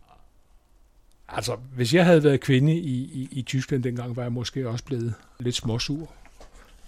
Altså, 1.28 1.56
hvis 1.74 1.94
jeg 1.94 2.04
havde 2.04 2.24
været 2.24 2.40
kvinde 2.40 2.74
i, 2.74 2.94
i, 2.94 3.28
i 3.30 3.42
Tyskland 3.42 3.82
dengang, 3.82 4.16
var 4.16 4.22
jeg 4.22 4.32
måske 4.32 4.68
også 4.68 4.84
blevet 4.84 5.14
lidt 5.40 5.54
småsur, 5.54 6.12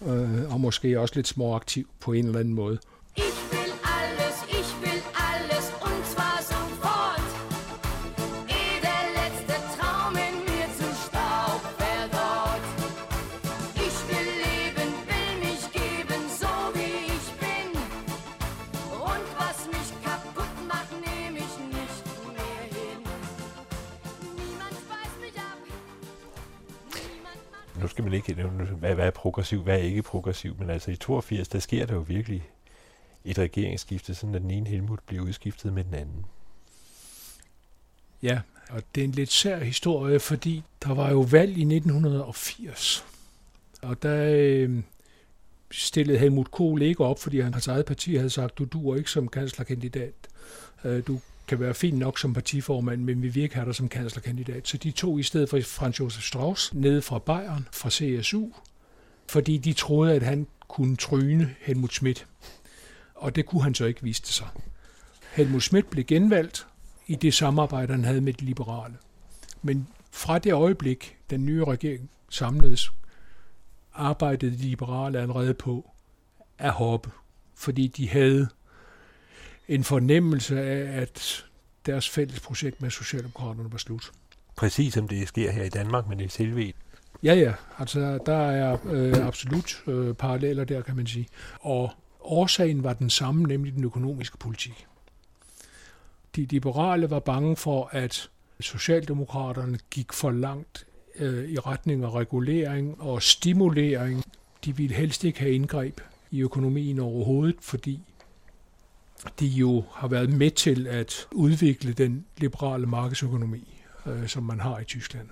øh, 0.03 0.53
og 0.53 0.61
måske 0.61 1.01
også 1.01 1.15
lidt 1.17 1.29
småaktiv 1.29 1.89
på 2.01 2.13
en 2.13 2.27
eller 2.27 2.41
anden 2.41 2.55
måde. 2.55 2.79
Nu 28.37 28.51
skal 28.51 28.59
nævne, 28.59 28.77
hvad, 28.79 28.95
hvad 28.95 29.07
er 29.07 29.11
progressiv, 29.11 29.63
hvad 29.63 29.79
er 29.79 29.83
ikke 29.83 30.03
progressiv, 30.03 30.57
men 30.59 30.71
altså 30.71 30.91
i 30.91 30.97
82, 30.97 31.49
der 31.49 31.59
sker 31.59 31.87
der 31.87 31.95
jo 31.95 32.01
virkelig 32.01 32.51
et 33.25 33.39
regeringsskifte, 33.39 34.15
sådan 34.15 34.35
at 34.35 34.43
den 34.43 34.51
ene 34.51 34.69
Helmut 34.69 35.01
bliver 35.07 35.25
udskiftet 35.25 35.73
med 35.73 35.85
den 35.85 35.95
anden. 35.95 36.25
Ja, 38.23 38.41
og 38.71 38.83
det 38.95 39.01
er 39.01 39.05
en 39.05 39.13
lidt 39.13 39.33
sær 39.33 39.59
historie, 39.59 40.21
fordi 40.21 40.63
der 40.83 40.95
var 40.95 41.11
jo 41.11 41.21
valg 41.21 41.59
i 41.59 41.75
1980, 41.75 43.05
og 43.83 44.03
der 44.03 44.35
øh, 44.37 44.83
stillede 45.71 46.19
Helmut 46.19 46.51
Kohl 46.51 46.83
ikke 46.83 47.05
op, 47.05 47.19
fordi 47.19 47.41
hans 47.41 47.67
eget 47.67 47.85
parti 47.85 48.15
havde 48.15 48.31
sagt, 48.31 48.59
du 48.59 48.65
duer 48.65 48.97
ikke 48.97 49.11
som 49.11 49.29
kanslerkandidat. 49.29 50.15
Øh, 50.85 51.07
du 51.07 51.21
kan 51.51 51.61
være 51.61 51.75
fint 51.75 51.99
nok 51.99 52.19
som 52.19 52.35
partiformand, 52.35 53.03
men 53.05 53.23
vi 53.23 53.29
vil 53.29 53.43
ikke 53.43 53.55
have 53.55 53.67
dig 53.67 53.75
som 53.75 53.89
kanslerkandidat. 53.89 54.69
Så 54.69 54.77
de 54.77 54.91
tog 54.91 55.21
i 55.21 55.23
stedet 55.23 55.49
for 55.49 55.61
Franz 55.61 56.01
Josef 56.01 56.23
Strauss 56.25 56.75
nede 56.75 57.03
fra 57.03 57.19
Bayern, 57.19 57.69
fra 57.73 57.91
CSU, 57.91 58.49
fordi 59.29 59.59
de 59.59 59.73
troede, 59.73 60.15
at 60.15 60.23
han 60.23 60.47
kunne 60.69 60.97
tryne 60.97 61.55
Helmut 61.61 61.93
Schmidt. 61.93 62.27
Og 63.15 63.37
det 63.37 63.47
kunne 63.47 63.63
han 63.63 63.75
så 63.75 63.85
ikke 63.85 64.03
vise 64.03 64.33
sig. 64.33 64.49
Helmut 65.33 65.63
Schmidt 65.63 65.91
blev 65.91 66.05
genvalgt 66.05 66.67
i 67.07 67.15
det 67.15 67.35
samarbejde, 67.35 67.93
han 67.93 68.05
havde 68.05 68.21
med 68.21 68.33
de 68.33 68.45
liberale. 68.45 68.97
Men 69.63 69.89
fra 70.11 70.39
det 70.39 70.53
øjeblik, 70.53 71.17
den 71.31 71.47
nye 71.47 71.65
regering 71.65 72.11
samledes, 72.29 72.93
arbejdede 73.95 74.53
de 74.53 74.57
liberale 74.57 75.21
allerede 75.21 75.55
på 75.55 75.91
at 76.59 76.71
hoppe, 76.71 77.11
fordi 77.55 77.87
de 77.87 78.09
havde 78.09 78.49
en 79.71 79.85
fornemmelse 79.85 80.61
af, 80.61 81.01
at 81.03 81.45
deres 81.87 82.09
fælles 82.09 82.41
projekt 82.41 82.83
med 82.83 82.91
Socialdemokraterne 82.91 83.73
var 83.73 83.79
slut. 83.79 84.11
Præcis 84.57 84.95
som 84.95 85.09
det 85.09 85.29
sker 85.29 85.51
her 85.51 85.65
i 85.65 85.69
Danmark 85.69 86.09
med 86.09 86.17
det 86.17 86.33
selve. 86.33 86.73
Ja, 87.23 87.35
ja. 87.35 87.53
Altså, 87.79 88.19
der 88.27 88.51
er 88.51 88.79
øh, 88.85 89.27
absolut 89.27 89.83
øh, 89.87 90.15
paralleller 90.15 90.65
der, 90.65 90.83
kan 90.83 90.97
man 90.97 91.07
sige. 91.07 91.29
Og 91.61 91.91
årsagen 92.21 92.85
var 92.85 92.93
den 92.93 93.11
samme, 93.11 93.45
nemlig 93.45 93.75
den 93.75 93.85
økonomiske 93.85 94.39
politik. 94.39 94.87
De 96.37 96.45
liberale 96.45 97.11
var 97.11 97.19
bange 97.21 97.57
for, 97.57 97.89
at 97.93 98.31
Socialdemokraterne 98.61 99.79
gik 99.91 100.13
for 100.13 100.31
langt 100.31 100.87
øh, 101.17 101.49
i 101.49 101.59
retning 101.59 102.05
af 102.05 102.11
regulering 102.11 103.01
og 103.01 103.23
stimulering. 103.23 104.25
De 104.65 104.77
ville 104.77 104.97
helst 104.97 105.25
ikke 105.25 105.41
have 105.41 105.53
indgreb 105.53 106.01
i 106.31 106.41
økonomien 106.41 106.99
overhovedet, 106.99 107.57
fordi 107.61 108.01
de 109.41 109.47
jo 109.47 109.85
har 109.93 110.09
været 110.09 110.31
med 110.31 110.51
til 110.51 110.87
at 110.87 111.27
udvikle 111.33 111.93
den 111.93 112.27
liberale 112.37 112.87
markedsøkonomi, 112.87 113.83
øh, 114.07 114.29
som 114.29 114.43
man 114.43 114.61
har 114.61 114.79
i 114.79 114.85
Tyskland. 114.85 115.29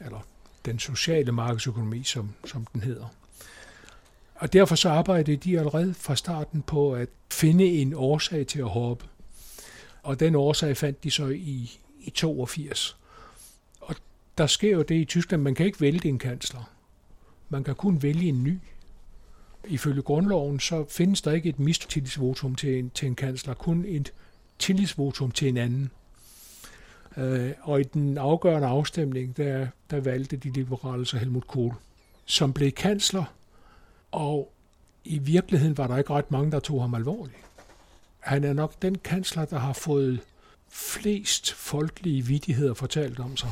Eller 0.00 0.20
den 0.64 0.78
sociale 0.78 1.32
markedsøkonomi, 1.32 2.02
som, 2.02 2.32
som 2.44 2.66
den 2.66 2.80
hedder. 2.80 3.06
Og 4.34 4.52
derfor 4.52 4.74
så 4.74 4.88
arbejdede 4.88 5.36
de 5.36 5.58
allerede 5.58 5.94
fra 5.94 6.16
starten 6.16 6.62
på 6.62 6.94
at 6.94 7.08
finde 7.32 7.64
en 7.64 7.94
årsag 7.94 8.46
til 8.46 8.58
at 8.58 8.68
hoppe. 8.68 9.04
Og 10.02 10.20
den 10.20 10.34
årsag 10.34 10.76
fandt 10.76 11.04
de 11.04 11.10
så 11.10 11.26
i, 11.26 11.78
i 12.00 12.10
82. 12.10 12.96
Og 13.80 13.94
der 14.38 14.46
sker 14.46 14.70
jo 14.70 14.82
det 14.82 14.94
i 14.94 15.04
Tyskland, 15.04 15.42
man 15.42 15.54
kan 15.54 15.66
ikke 15.66 15.80
vælge 15.80 16.08
en 16.08 16.18
kansler. 16.18 16.70
Man 17.48 17.64
kan 17.64 17.74
kun 17.74 18.02
vælge 18.02 18.28
en 18.28 18.44
ny. 18.44 18.58
Ifølge 19.66 20.02
grundloven 20.02 20.60
så 20.60 20.84
findes 20.88 21.22
der 21.22 21.32
ikke 21.32 21.48
et 21.48 21.58
mistillidsvotum 21.58 22.54
til 22.54 22.78
en, 22.78 22.90
til 22.90 23.06
en 23.06 23.14
kansler, 23.14 23.54
kun 23.54 23.84
et 23.88 24.12
tillidsvotum 24.58 25.30
til 25.30 25.48
en 25.48 25.56
anden. 25.56 25.90
Øh, 27.16 27.52
og 27.62 27.80
i 27.80 27.84
den 27.84 28.18
afgørende 28.18 28.68
afstemning, 28.68 29.36
der, 29.36 29.66
der 29.90 30.00
valgte 30.00 30.36
de 30.36 30.50
liberale 30.50 31.06
så 31.06 31.18
Helmut 31.18 31.46
Kohl, 31.46 31.74
som 32.26 32.52
blev 32.52 32.72
kansler, 32.72 33.24
og 34.12 34.52
i 35.04 35.18
virkeligheden 35.18 35.78
var 35.78 35.86
der 35.86 35.96
ikke 35.96 36.10
ret 36.10 36.30
mange, 36.30 36.52
der 36.52 36.60
tog 36.60 36.80
ham 36.80 36.94
alvorligt. 36.94 37.36
Han 38.20 38.44
er 38.44 38.52
nok 38.52 38.82
den 38.82 38.98
kansler, 38.98 39.44
der 39.44 39.58
har 39.58 39.72
fået 39.72 40.20
flest 40.68 41.52
folkelige 41.52 42.22
vidigheder 42.22 42.74
fortalt 42.74 43.20
om 43.20 43.36
sig. 43.36 43.50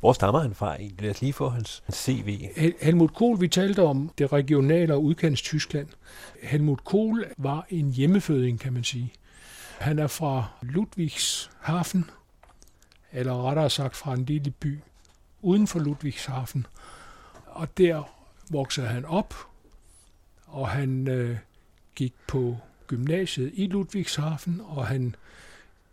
Hvor 0.00 0.12
stammer 0.12 0.40
han 0.40 0.54
fra 0.54 0.74
egentlig? 0.74 1.02
Lad 1.02 1.10
os 1.10 1.20
lige 1.20 1.32
få 1.32 1.48
hans 1.48 1.82
CV. 1.92 2.40
Helmut 2.80 3.14
Kohl, 3.14 3.40
vi 3.40 3.48
talte 3.48 3.82
om 3.82 4.10
det 4.18 4.32
regionale 4.32 4.94
og 4.94 5.04
udkants 5.04 5.42
Tyskland. 5.42 5.88
Helmut 6.42 6.84
Kohl 6.84 7.24
var 7.38 7.66
en 7.70 7.90
hjemmeføding, 7.90 8.60
kan 8.60 8.72
man 8.72 8.84
sige. 8.84 9.12
Han 9.78 9.98
er 9.98 10.06
fra 10.06 10.44
Ludwigshafen, 10.62 12.10
eller 13.12 13.48
rettere 13.48 13.70
sagt 13.70 13.96
fra 13.96 14.14
en 14.14 14.24
lille 14.24 14.50
by 14.50 14.78
uden 15.42 15.66
for 15.66 15.78
Ludwigshafen. 15.78 16.66
Og 17.46 17.78
der 17.78 18.02
voksede 18.50 18.86
han 18.86 19.04
op, 19.04 19.34
og 20.46 20.68
han 20.68 21.08
øh, 21.08 21.36
gik 21.94 22.14
på 22.28 22.56
gymnasiet 22.86 23.52
i 23.54 23.66
Ludwigshafen, 23.66 24.60
og 24.64 24.86
han 24.86 25.14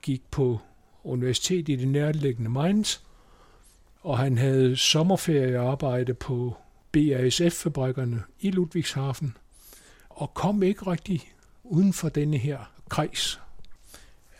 gik 0.02 0.22
på 0.32 0.60
universitet 1.04 1.70
i 1.70 1.76
det 1.76 1.88
nærliggende 1.88 2.50
Mainz, 2.50 3.00
og 4.04 4.18
han 4.18 4.38
havde 4.38 4.78
sommerferiearbejde 4.78 6.14
på 6.14 6.58
BASF-fabrikkerne 6.92 8.24
i 8.40 8.52
Ludwigshafen. 8.52 9.38
og 10.10 10.34
kom 10.34 10.64
ikke 10.64 10.92
rigtig 10.92 11.32
uden 11.64 11.94
for 11.94 12.10
denne 12.10 12.38
her 12.38 12.60
kreds. 12.90 13.42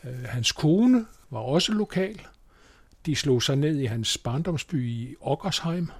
Øh, 0.04 0.24
hans 0.24 0.52
kone 0.52 1.06
var 1.30 1.38
også 1.38 1.72
lokal. 1.72 2.20
De 3.06 3.16
slog 3.16 3.42
sig 3.42 3.56
ned 3.56 3.78
i 3.78 3.84
hans 3.84 4.18
barndomsby 4.18 4.88
i 4.88 5.14
Ockersheim, 5.20 5.90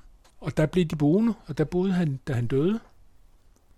og 0.41 0.57
der 0.57 0.67
blev 0.67 0.85
de 0.85 0.97
boende, 0.97 1.35
og 1.47 1.59
der 1.59 1.65
boede 1.65 1.93
han, 1.93 2.21
da 2.29 2.33
han 2.33 2.47
døde. 2.47 2.81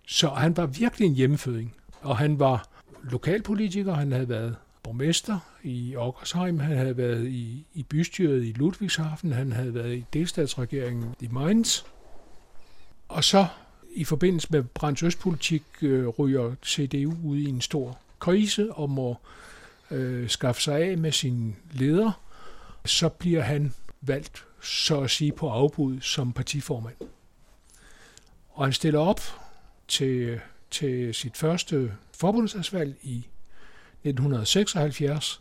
Så 0.07 0.29
han 0.29 0.57
var 0.57 0.67
virkelig 0.67 1.07
en 1.07 1.15
hjemmeføding, 1.15 1.75
og 2.01 2.19
han 2.19 2.39
var 2.39 2.69
lokalpolitiker, 3.03 3.95
han 3.95 4.13
havde 4.13 4.29
været 4.29 4.57
borgmester 4.87 5.39
i 5.63 5.97
Ockersheim, 5.97 6.59
han 6.59 6.77
havde 6.77 6.97
været 6.97 7.27
i, 7.27 7.67
i 7.75 7.83
bystyret 7.83 8.45
i 8.45 8.53
Ludwigshafen, 8.53 9.33
han 9.33 9.53
havde 9.53 9.75
været 9.75 9.95
i 9.95 10.05
delstatsregeringen 10.13 11.15
i 11.21 11.29
Mainz. 11.31 11.83
Og 13.09 13.25
så 13.25 13.47
i 13.91 14.05
forbindelse 14.05 14.49
med 14.51 14.63
Brands 14.63 15.03
Østpolitik 15.03 15.63
øh, 15.83 16.09
ryger 16.09 16.55
CDU 16.65 17.15
ud 17.25 17.37
i 17.37 17.49
en 17.49 17.61
stor 17.61 17.99
krise 18.19 18.73
og 18.73 18.91
må 18.91 19.17
øh, 19.91 20.29
skaffe 20.29 20.63
sig 20.63 20.83
af 20.83 20.99
med 20.99 21.13
sin 21.13 21.57
leder. 21.73 22.21
Så 22.85 23.09
bliver 23.09 23.43
han 23.43 23.75
valgt, 24.01 24.45
så 24.63 25.01
at 25.01 25.11
sige, 25.11 25.33
på 25.33 25.49
afbud 25.49 26.01
som 26.01 26.33
partiformand. 26.33 26.97
Og 28.49 28.65
han 28.65 28.73
stiller 28.73 29.01
op 29.01 29.21
til, 29.89 30.41
til 30.71 31.15
sit 31.15 31.37
første 31.37 31.93
forbundsdagsvalg 32.13 32.97
i 33.03 33.27
1976, 34.05 35.41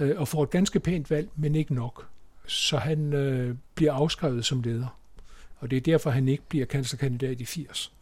øh, 0.00 0.20
og 0.20 0.28
får 0.28 0.42
et 0.42 0.50
ganske 0.50 0.80
pænt 0.80 1.10
valg, 1.10 1.28
men 1.36 1.54
ikke 1.54 1.74
nok. 1.74 2.06
Så 2.46 2.78
han 2.78 3.12
øh, 3.12 3.56
bliver 3.74 3.92
afskrevet 3.92 4.44
som 4.44 4.62
leder. 4.62 4.98
Og 5.58 5.70
det 5.70 5.76
er 5.76 5.80
derfor, 5.80 6.10
han 6.10 6.28
ikke 6.28 6.42
bliver 6.48 6.66
kanslerkandidat 6.66 7.40
i 7.40 7.44
80. 7.44 7.92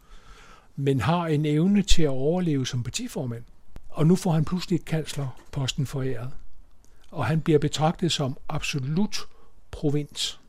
Men 0.77 1.01
har 1.01 1.27
en 1.27 1.47
evne 1.47 1.83
til 1.83 2.03
at 2.03 2.09
overleve 2.09 2.67
som 2.67 2.83
partiformand. 2.83 3.45
Og 3.89 4.07
nu 4.07 4.17
får 4.17 4.33
han 4.33 4.45
pludselig 4.45 4.85
kanslerposten 4.85 5.87
foræret. 5.87 6.31
Og 7.11 7.27
han 7.27 7.41
bliver 7.41 7.59
betragtet 7.59 8.13
som 8.13 8.37
absolut 8.49 9.19
provins. 9.71 10.41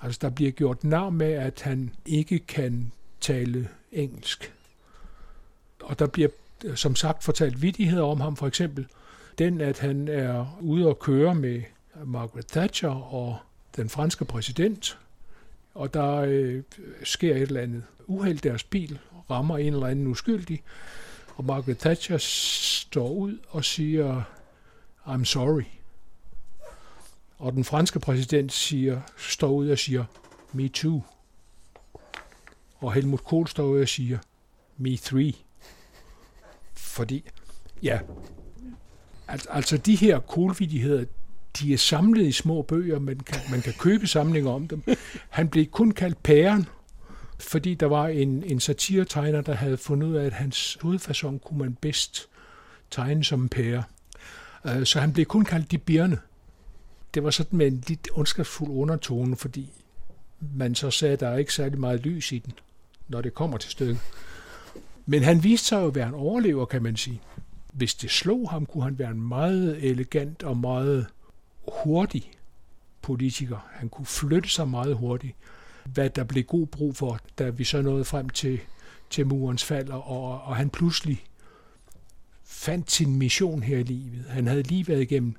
Altså 0.00 0.18
der 0.22 0.30
bliver 0.30 0.50
gjort 0.50 0.84
navn 0.84 1.14
med, 1.14 1.32
at 1.32 1.62
han 1.62 1.90
ikke 2.06 2.38
kan 2.38 2.92
tale 3.20 3.68
engelsk. 3.92 4.52
Og 5.82 5.98
der 5.98 6.06
bliver 6.06 6.28
som 6.74 6.96
sagt 6.96 7.24
fortalt 7.24 7.62
vidigheder 7.62 8.04
om 8.04 8.20
ham, 8.20 8.36
for 8.36 8.46
eksempel 8.46 8.86
den, 9.38 9.60
at 9.60 9.78
han 9.78 10.08
er 10.08 10.58
ude 10.60 10.88
og 10.88 10.98
køre 10.98 11.34
med 11.34 11.62
Margaret 12.04 12.46
Thatcher 12.46 13.14
og 13.14 13.38
den 13.76 13.88
franske 13.88 14.24
præsident, 14.24 14.98
og 15.74 15.94
der 15.94 16.14
øh, 16.16 16.62
sker 17.04 17.34
et 17.34 17.42
eller 17.42 17.60
andet 17.60 17.82
uheld, 18.06 18.38
deres 18.38 18.64
bil 18.64 18.98
rammer 19.30 19.58
en 19.58 19.72
eller 19.72 19.86
anden 19.86 20.06
uskyldig, 20.06 20.62
og 21.36 21.44
Margaret 21.44 21.78
Thatcher 21.78 22.18
står 22.18 23.10
ud 23.10 23.38
og 23.48 23.64
siger, 23.64 24.22
I'm 25.06 25.24
sorry. 25.24 25.64
Og 27.38 27.52
den 27.52 27.64
franske 27.64 28.00
præsident 28.00 28.52
siger, 28.52 29.00
står 29.16 29.50
ud 29.50 29.68
og 29.68 29.78
siger, 29.78 30.04
me 30.52 30.68
too. 30.68 31.02
Og 32.78 32.92
Helmut 32.92 33.24
Kohl 33.24 33.48
står 33.48 33.64
ud 33.64 33.80
og 33.80 33.88
siger, 33.88 34.18
me 34.76 34.96
three. 34.96 35.32
Fordi, 36.96 37.24
ja, 37.82 37.98
al- 39.28 39.48
altså 39.50 39.76
de 39.76 39.96
her 39.96 40.18
kolvidigheder, 40.18 41.04
de 41.58 41.72
er 41.72 41.78
samlet 41.78 42.26
i 42.26 42.32
små 42.32 42.62
bøger, 42.62 42.98
man 42.98 43.20
kan, 43.20 43.40
man 43.50 43.62
kan 43.62 43.72
købe 43.78 44.06
samlinger 44.06 44.50
om 44.50 44.68
dem. 44.68 44.82
Han 45.28 45.48
blev 45.48 45.66
kun 45.66 45.90
kaldt 45.90 46.22
pæren, 46.22 46.66
fordi 47.38 47.74
der 47.74 47.86
var 47.86 48.08
en, 48.08 48.42
en 48.42 48.60
satiretegner, 48.60 49.40
der 49.40 49.54
havde 49.54 49.76
fundet 49.76 50.08
ud 50.08 50.14
af, 50.14 50.24
at 50.24 50.32
hans 50.32 50.78
hovedfasong 50.82 51.40
kunne 51.40 51.58
man 51.58 51.74
bedst 51.74 52.28
tegne 52.90 53.24
som 53.24 53.42
en 53.42 53.48
pære. 53.48 53.82
Øh, 54.66 54.86
så 54.86 55.00
han 55.00 55.12
blev 55.12 55.26
kun 55.26 55.44
kaldt 55.44 55.70
de 55.70 55.78
birne. 55.78 56.18
Det 57.14 57.24
var 57.24 57.30
sådan 57.30 57.58
med 57.58 57.66
en 57.66 57.84
lidt 57.88 58.08
ondskabsfuld 58.12 58.70
undertone, 58.70 59.36
fordi 59.36 59.72
man 60.54 60.74
så 60.74 60.90
sagde, 60.90 61.12
at 61.12 61.20
der 61.20 61.28
er 61.28 61.36
ikke 61.38 61.54
særlig 61.54 61.80
meget 61.80 62.00
lys 62.00 62.32
i 62.32 62.38
den, 62.38 62.52
når 63.08 63.20
det 63.20 63.34
kommer 63.34 63.58
til 63.58 63.70
stykket. 63.70 63.98
Men 65.06 65.22
han 65.22 65.44
viste 65.44 65.66
sig 65.66 65.80
jo 65.80 65.86
at 65.86 65.94
være 65.94 66.08
en 66.08 66.14
overlever, 66.14 66.64
kan 66.64 66.82
man 66.82 66.96
sige. 66.96 67.20
Hvis 67.72 67.94
det 67.94 68.10
slog 68.10 68.50
ham, 68.50 68.66
kunne 68.66 68.84
han 68.84 68.98
være 68.98 69.10
en 69.10 69.28
meget 69.28 69.84
elegant 69.84 70.42
og 70.42 70.56
meget 70.56 71.06
hurtig 71.84 72.30
politiker. 73.02 73.68
Han 73.72 73.88
kunne 73.88 74.06
flytte 74.06 74.48
sig 74.48 74.68
meget 74.68 74.96
hurtigt, 74.96 75.36
hvad 75.84 76.10
der 76.10 76.24
blev 76.24 76.44
god 76.44 76.66
brug 76.66 76.96
for, 76.96 77.18
da 77.38 77.50
vi 77.50 77.64
så 77.64 77.82
nåede 77.82 78.04
frem 78.04 78.28
til, 78.28 78.60
til 79.10 79.26
murens 79.26 79.64
fald, 79.64 79.88
og, 79.88 80.42
og 80.42 80.56
han 80.56 80.70
pludselig 80.70 81.24
fandt 82.44 82.90
sin 82.90 83.16
mission 83.16 83.62
her 83.62 83.78
i 83.78 83.82
livet. 83.82 84.24
Han 84.28 84.46
havde 84.46 84.62
lige 84.62 84.88
været 84.88 85.02
igennem 85.02 85.34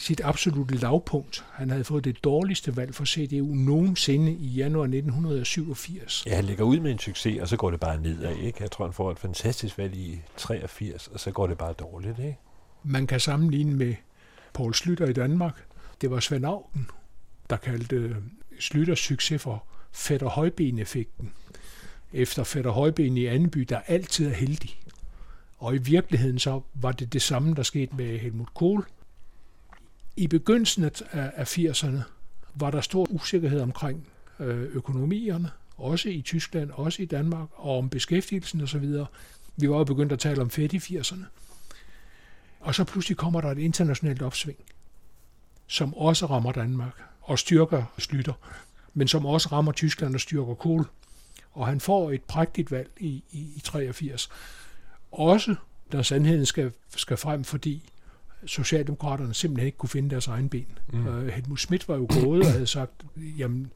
sit 0.00 0.20
absolute 0.24 0.76
lavpunkt. 0.76 1.44
Han 1.52 1.70
havde 1.70 1.84
fået 1.84 2.04
det 2.04 2.24
dårligste 2.24 2.76
valg 2.76 2.94
for 2.94 3.04
CDU 3.04 3.54
nogensinde 3.54 4.32
i 4.32 4.46
januar 4.46 4.84
1987. 4.84 6.22
Ja, 6.26 6.36
han 6.36 6.44
ligger 6.44 6.64
ud 6.64 6.80
med 6.80 6.90
en 6.90 6.98
succes, 6.98 7.40
og 7.40 7.48
så 7.48 7.56
går 7.56 7.70
det 7.70 7.80
bare 7.80 8.00
nedad. 8.00 8.36
Ikke? 8.36 8.62
Jeg 8.62 8.70
tror, 8.70 8.84
han 8.84 8.94
får 8.94 9.10
et 9.10 9.18
fantastisk 9.18 9.78
valg 9.78 9.96
i 9.96 10.20
83, 10.36 11.08
og 11.08 11.20
så 11.20 11.30
går 11.30 11.46
det 11.46 11.58
bare 11.58 11.72
dårligt. 11.72 12.18
Ikke? 12.18 12.38
Man 12.82 13.06
kan 13.06 13.20
sammenligne 13.20 13.76
med 13.76 13.94
Paul 14.54 14.74
Slytter 14.74 15.06
i 15.06 15.12
Danmark. 15.12 15.64
Det 16.00 16.10
var 16.10 16.20
Svend 16.20 16.46
Augen, 16.46 16.86
der 17.50 17.56
kaldte 17.56 18.16
Slytters 18.60 19.00
succes 19.00 19.42
for 19.42 19.64
Fætter 19.92 20.28
Højben-effekten. 20.28 21.32
Efter 22.12 22.44
Fætter 22.44 22.70
Højben 22.70 23.16
i 23.16 23.26
Andeby, 23.26 23.60
der 23.60 23.80
altid 23.86 24.26
er 24.26 24.34
heldig. 24.34 24.80
Og 25.58 25.74
i 25.74 25.78
virkeligheden 25.78 26.38
så 26.38 26.60
var 26.74 26.92
det 26.92 27.12
det 27.12 27.22
samme, 27.22 27.54
der 27.54 27.62
skete 27.62 27.96
med 27.96 28.18
Helmut 28.18 28.54
Kohl. 28.54 28.84
I 30.20 30.26
begyndelsen 30.26 30.90
af 31.12 31.58
80'erne 31.58 31.98
var 32.54 32.70
der 32.70 32.80
stor 32.80 33.06
usikkerhed 33.10 33.60
omkring 33.60 34.06
øh, 34.40 34.62
økonomierne, 34.62 35.50
også 35.76 36.08
i 36.08 36.22
Tyskland, 36.22 36.70
også 36.70 37.02
i 37.02 37.04
Danmark, 37.04 37.48
og 37.52 37.78
om 37.78 37.88
beskæftigelsen 37.88 38.60
osv. 38.60 38.84
Vi 39.56 39.70
var 39.70 39.76
jo 39.76 39.84
begyndt 39.84 40.12
at 40.12 40.18
tale 40.18 40.40
om 40.40 40.50
fedt 40.50 40.72
i 40.72 40.98
80'erne. 40.98 41.24
Og 42.60 42.74
så 42.74 42.84
pludselig 42.84 43.16
kommer 43.16 43.40
der 43.40 43.50
et 43.50 43.58
internationalt 43.58 44.22
opsving, 44.22 44.58
som 45.66 45.94
også 45.94 46.26
rammer 46.26 46.52
Danmark 46.52 47.02
og 47.20 47.38
styrker 47.38 47.84
Slytter, 47.98 48.34
men 48.94 49.08
som 49.08 49.26
også 49.26 49.48
rammer 49.52 49.72
Tyskland 49.72 50.14
og 50.14 50.20
styrker 50.20 50.54
Kohl. 50.54 50.84
Og 51.52 51.66
han 51.66 51.80
får 51.80 52.10
et 52.10 52.22
prægtigt 52.22 52.70
valg 52.70 52.90
i, 52.98 53.24
i, 53.30 53.38
i 53.38 53.60
83. 53.64 54.28
Også 55.12 55.54
når 55.92 56.02
sandheden 56.02 56.46
skal, 56.46 56.72
skal 56.96 57.16
frem, 57.16 57.44
fordi 57.44 57.90
Socialdemokraterne 58.46 59.34
simpelthen 59.34 59.66
ikke 59.66 59.78
kunne 59.78 59.88
finde 59.88 60.10
deres 60.10 60.26
egen 60.26 60.48
ben. 60.48 60.66
Mm. 60.92 61.28
Helmut 61.28 61.60
Schmidt 61.60 61.88
var 61.88 61.96
jo 61.96 62.06
gået 62.22 62.40
og 62.40 62.52
havde 62.52 62.66
sagt, 62.66 62.92
jamen, 63.16 63.72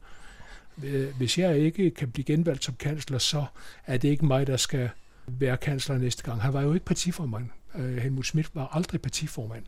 hvis 1.17 1.37
jeg 1.37 1.59
ikke 1.59 1.91
kan 1.91 2.11
blive 2.11 2.25
genvalgt 2.25 2.63
som 2.63 2.75
kansler, 2.79 3.17
så 3.17 3.45
er 3.85 3.97
det 3.97 4.07
ikke 4.07 4.25
mig, 4.25 4.47
der 4.47 4.57
skal 4.57 4.89
være 5.27 5.57
kansler 5.57 5.97
næste 5.97 6.23
gang. 6.23 6.41
Han 6.41 6.53
var 6.53 6.61
jo 6.61 6.73
ikke 6.73 6.85
partiformand. 6.85 7.49
Uh, 7.75 7.95
Helmut 7.97 8.25
Schmidt 8.25 8.55
var 8.55 8.67
aldrig 8.67 9.01
partiformand. 9.01 9.63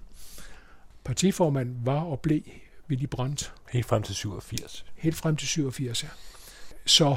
Partiformand 1.04 1.76
var 1.84 2.02
og 2.02 2.20
blev 2.20 2.42
Willy 2.90 3.06
Brandt. 3.06 3.54
Helt 3.70 3.86
frem 3.86 4.04
til 4.04 4.16
87. 4.16 4.86
Helt 4.96 5.16
frem 5.16 5.36
til 5.36 5.48
87, 5.48 6.04
ja. 6.04 6.10
Så 6.86 7.16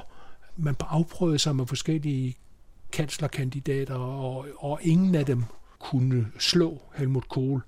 man 0.57 0.77
afprøvede 0.81 1.39
sig 1.39 1.57
med 1.57 1.67
forskellige 1.67 2.37
kanslerkandidater, 2.93 3.95
og, 3.95 4.47
og 4.59 4.79
ingen 4.83 5.15
af 5.15 5.27
dem 5.27 5.45
kunne 5.91 6.33
slå 6.39 6.83
Helmut 6.95 7.29
Kohl. 7.29 7.63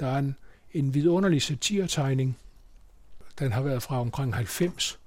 Der 0.00 0.06
er 0.06 0.18
en, 0.18 0.36
en 0.72 0.94
vidunderlig 0.94 1.42
satiretegning, 1.42 2.38
den 3.38 3.52
har 3.52 3.62
været 3.62 3.82
fra 3.82 4.00
omkring 4.00 4.34
90, 4.34 4.98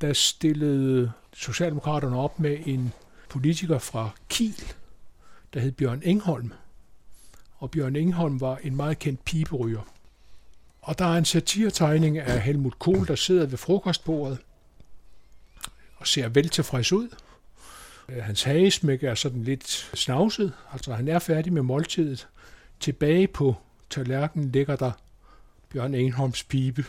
der 0.00 0.12
stillede 0.12 1.12
Socialdemokraterne 1.34 2.18
op 2.18 2.40
med 2.40 2.58
en 2.66 2.92
politiker 3.28 3.78
fra 3.78 4.10
Kiel, 4.28 4.62
der 5.54 5.60
hed 5.60 5.72
Bjørn 5.72 6.02
Engholm. 6.04 6.52
Og 7.58 7.70
Bjørn 7.70 7.96
Engholm 7.96 8.40
var 8.40 8.56
en 8.56 8.76
meget 8.76 8.98
kendt 8.98 9.24
piberyger. 9.24 9.82
Og 10.82 10.98
der 10.98 11.04
er 11.04 11.18
en 11.18 11.24
satiretegning 11.24 12.18
af 12.18 12.40
Helmut 12.40 12.78
Kohl, 12.78 13.06
der 13.06 13.14
sidder 13.14 13.46
ved 13.46 13.58
frokostbordet 13.58 14.38
og 15.96 16.06
ser 16.06 16.28
vel 16.28 16.48
tilfreds 16.48 16.92
ud. 16.92 17.08
Hans 18.08 18.42
hagesmæk 18.42 19.02
er 19.02 19.14
sådan 19.14 19.42
lidt 19.42 19.90
snavset, 19.94 20.52
altså 20.72 20.94
han 20.94 21.08
er 21.08 21.18
færdig 21.18 21.52
med 21.52 21.62
måltidet. 21.62 22.28
Tilbage 22.80 23.26
på 23.26 23.54
tallerkenen 23.90 24.50
ligger 24.50 24.76
der 24.76 24.92
Bjørn 25.72 25.94
Engholms 25.94 26.42
pibe. 26.42 26.84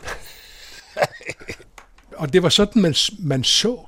og 2.18 2.34
det 2.34 2.44
var 2.44 2.50
sådan, 2.50 2.82
man, 2.82 2.96
man 3.20 3.44
så 3.44 3.80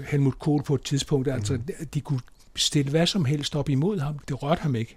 Helmut 0.00 0.38
Kohl 0.38 0.62
på 0.62 0.74
et 0.74 0.82
tidspunkt. 0.82 1.28
Altså, 1.28 1.58
de 1.94 2.00
kunne 2.00 2.20
stille 2.56 2.90
hvad 2.90 3.06
som 3.06 3.24
helst 3.24 3.56
op 3.56 3.68
imod 3.68 3.98
ham. 3.98 4.18
Det 4.18 4.42
rørte 4.42 4.62
ham 4.62 4.74
ikke. 4.74 4.96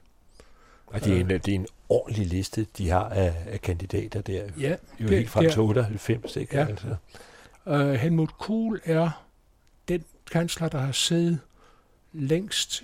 Og 0.87 1.05
det 1.05 1.13
er, 1.13 1.19
en, 1.19 1.29
det 1.29 1.47
er 1.47 1.55
en 1.55 1.67
ordentlig 1.89 2.27
liste, 2.27 2.67
de 2.77 2.89
har 2.89 3.09
af, 3.09 3.35
af 3.47 3.61
kandidater 3.61 4.21
der. 4.21 4.43
Ja, 4.59 4.75
jo 4.99 5.07
helt 5.07 5.29
frem 5.29 5.49
til 5.49 5.61
98, 5.61 6.35
ikke? 6.35 6.55
Ja. 6.55 6.65
Altså. 6.65 6.95
Uh, 7.65 7.93
Helmut 7.93 8.37
Kohl 8.37 8.81
er 8.85 9.23
den 9.87 10.03
kansler, 10.31 10.69
der 10.69 10.79
har 10.79 10.91
siddet 10.91 11.39
længst 12.19 12.83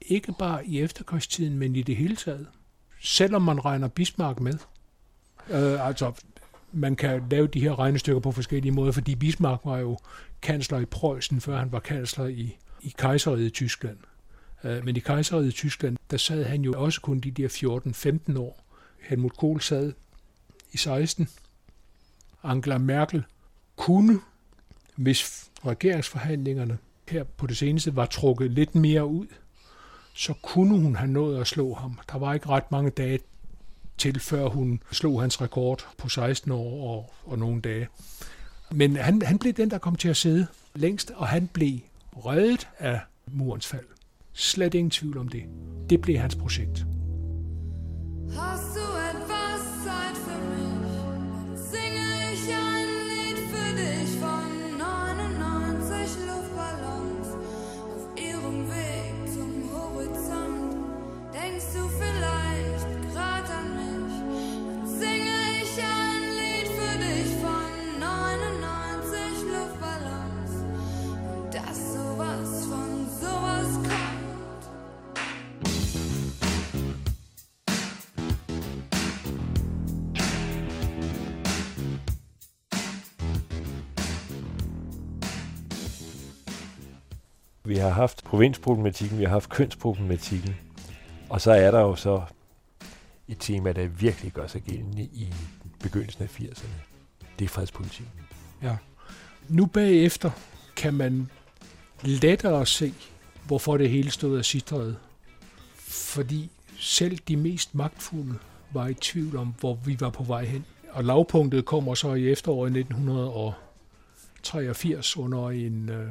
ikke 0.00 0.34
bare 0.38 0.66
i 0.66 0.80
efterkrigstiden, 0.80 1.58
men 1.58 1.76
i 1.76 1.82
det 1.82 1.96
hele 1.96 2.16
taget. 2.16 2.46
Selvom 3.00 3.42
man 3.42 3.64
regner 3.64 3.88
Bismarck 3.88 4.40
med. 4.40 4.58
Øh, 5.50 5.86
altså, 5.86 6.12
man 6.72 6.96
kan 6.96 7.22
lave 7.30 7.46
de 7.46 7.60
her 7.60 7.78
regnestykker 7.78 8.20
på 8.20 8.32
forskellige 8.32 8.72
måder, 8.72 8.92
fordi 8.92 9.14
Bismarck 9.14 9.64
var 9.64 9.78
jo 9.78 9.98
kansler 10.42 10.78
i 10.78 10.84
Preussen, 10.84 11.40
før 11.40 11.58
han 11.58 11.72
var 11.72 11.80
kansler 11.80 12.26
i, 12.26 12.56
i 12.80 12.94
kejseriet 12.98 13.46
i 13.46 13.50
Tyskland. 13.50 13.98
Øh, 14.64 14.84
men 14.84 14.96
i 14.96 15.00
kejseriet 15.00 15.48
i 15.48 15.52
Tyskland, 15.52 15.96
der 16.10 16.16
sad 16.16 16.44
han 16.44 16.62
jo 16.62 16.84
også 16.84 17.00
kun 17.00 17.20
de 17.20 17.30
der 17.30 17.48
14-15 18.34 18.38
år. 18.38 18.64
Helmut 19.00 19.36
Kohl 19.36 19.60
sad 19.60 19.92
i 20.72 20.76
16. 20.76 21.28
Angela 22.42 22.78
Merkel 22.78 23.24
kunne, 23.76 24.20
hvis 24.96 25.50
regeringsforhandlingerne 25.66 26.78
her 27.10 27.24
på 27.24 27.46
det 27.46 27.56
seneste 27.56 27.96
var 27.96 28.06
trukket 28.06 28.50
lidt 28.50 28.74
mere 28.74 29.06
ud, 29.06 29.26
så 30.14 30.34
kunne 30.42 30.80
hun 30.80 30.96
have 30.96 31.10
nået 31.10 31.40
at 31.40 31.46
slå 31.46 31.74
ham. 31.74 31.98
Der 32.12 32.18
var 32.18 32.34
ikke 32.34 32.48
ret 32.48 32.70
mange 32.72 32.90
dage 32.90 33.18
til, 33.98 34.20
før 34.20 34.48
hun 34.48 34.82
slog 34.92 35.20
hans 35.20 35.40
rekord 35.40 35.86
på 35.98 36.08
16 36.08 36.52
år 36.52 36.96
og, 36.96 37.12
og 37.24 37.38
nogle 37.38 37.60
dage. 37.60 37.88
Men 38.70 38.96
han, 38.96 39.22
han 39.22 39.38
blev 39.38 39.52
den, 39.52 39.70
der 39.70 39.78
kom 39.78 39.96
til 39.96 40.08
at 40.08 40.16
sidde 40.16 40.46
længst, 40.74 41.10
og 41.10 41.28
han 41.28 41.48
blev 41.52 41.78
reddet 42.16 42.68
af 42.78 43.00
murens 43.26 43.66
fald. 43.66 43.86
Slet 44.32 44.74
ingen 44.74 44.90
tvivl 44.90 45.18
om 45.18 45.28
det. 45.28 45.42
Det 45.90 46.00
blev 46.00 46.18
hans 46.18 46.34
projekt. 46.34 46.86
Hustle. 48.24 48.75
Vi 87.76 87.80
har 87.80 87.90
haft 87.90 88.24
provinsproblematikken, 88.24 89.18
vi 89.18 89.24
har 89.24 89.30
haft 89.30 89.50
kønsproblematikken, 89.50 90.56
og 91.28 91.40
så 91.40 91.50
er 91.50 91.70
der 91.70 91.80
jo 91.80 91.96
så 91.96 92.22
et 93.28 93.36
tema, 93.40 93.72
der 93.72 93.86
virkelig 93.86 94.32
gør 94.32 94.46
sig 94.46 94.62
gældende 94.62 95.02
i 95.02 95.34
begyndelsen 95.82 96.22
af 96.22 96.40
80'erne. 96.40 96.68
Det 97.38 97.44
er 97.44 97.48
fredspolitikken. 97.48 98.12
Ja. 98.62 98.76
Nu 99.48 99.66
bagefter 99.66 100.30
kan 100.76 100.94
man 100.94 101.30
lettere 102.02 102.66
se, 102.66 102.94
hvorfor 103.46 103.76
det 103.76 103.90
hele 103.90 104.10
stod 104.10 104.38
af 104.38 104.44
sidret. 104.44 104.96
Fordi 105.88 106.50
selv 106.78 107.18
de 107.28 107.36
mest 107.36 107.74
magtfulde 107.74 108.38
var 108.72 108.86
i 108.86 108.94
tvivl 108.94 109.36
om, 109.36 109.54
hvor 109.60 109.74
vi 109.74 110.00
var 110.00 110.10
på 110.10 110.22
vej 110.22 110.44
hen. 110.44 110.64
Og 110.90 111.04
lavpunktet 111.04 111.64
kommer 111.64 111.94
så 111.94 112.14
i 112.14 112.30
efteråret 112.30 112.76
1983 112.76 115.16
under 115.16 115.50
en 115.50 115.88
øh, 115.88 116.10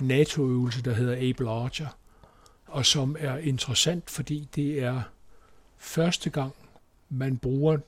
NATO-øvelse, 0.00 0.82
der 0.82 0.94
hedder 0.94 1.30
Able 1.30 1.50
Archer, 1.50 1.88
og 2.66 2.86
som 2.86 3.16
er 3.18 3.36
interessant, 3.36 4.10
fordi 4.10 4.48
det 4.54 4.82
er 4.82 5.02
første 5.76 6.30
gang, 6.30 6.52
man 7.08 7.36
bruger 7.36 7.78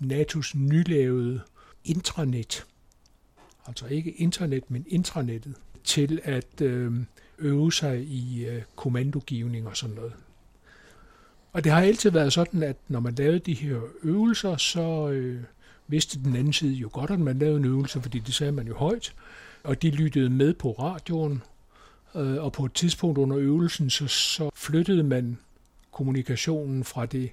NATO's 0.00 0.58
nylavede 0.58 1.40
intranet, 1.84 2.66
altså 3.66 3.86
ikke 3.86 4.10
internet, 4.10 4.70
men 4.70 4.84
intranettet, 4.88 5.54
til 5.84 6.20
at 6.24 6.60
øh, 6.60 6.92
øve 7.38 7.72
sig 7.72 8.00
i 8.00 8.46
øh, 8.46 8.62
kommandogivning 8.76 9.66
og 9.66 9.76
sådan 9.76 9.96
noget. 9.96 10.12
Og 11.52 11.64
det 11.64 11.72
har 11.72 11.80
altid 11.80 12.10
været 12.10 12.32
sådan, 12.32 12.62
at 12.62 12.76
når 12.88 13.00
man 13.00 13.14
lavede 13.14 13.38
de 13.38 13.54
her 13.54 13.80
øvelser, 14.02 14.56
så 14.56 15.08
øh, 15.08 15.42
vidste 15.88 16.18
den 16.18 16.36
anden 16.36 16.52
side 16.52 16.74
jo 16.74 16.88
godt, 16.92 17.10
at 17.10 17.20
man 17.20 17.38
lavede 17.38 17.56
en 17.56 17.64
øvelse, 17.64 18.02
fordi 18.02 18.18
det 18.18 18.34
sagde 18.34 18.52
man 18.52 18.66
jo 18.66 18.74
højt 18.74 19.14
og 19.64 19.82
de 19.82 19.90
lyttede 19.90 20.30
med 20.30 20.54
på 20.54 20.72
radioen, 20.72 21.42
øh, 22.14 22.44
og 22.44 22.52
på 22.52 22.64
et 22.64 22.72
tidspunkt 22.72 23.18
under 23.18 23.38
øvelsen, 23.38 23.90
så, 23.90 24.06
så 24.06 24.50
flyttede 24.54 25.02
man 25.02 25.38
kommunikationen 25.90 26.84
fra 26.84 27.06
det 27.06 27.30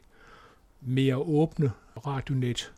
mere 0.82 1.18
åbne 1.18 1.72
radionet 2.06 2.72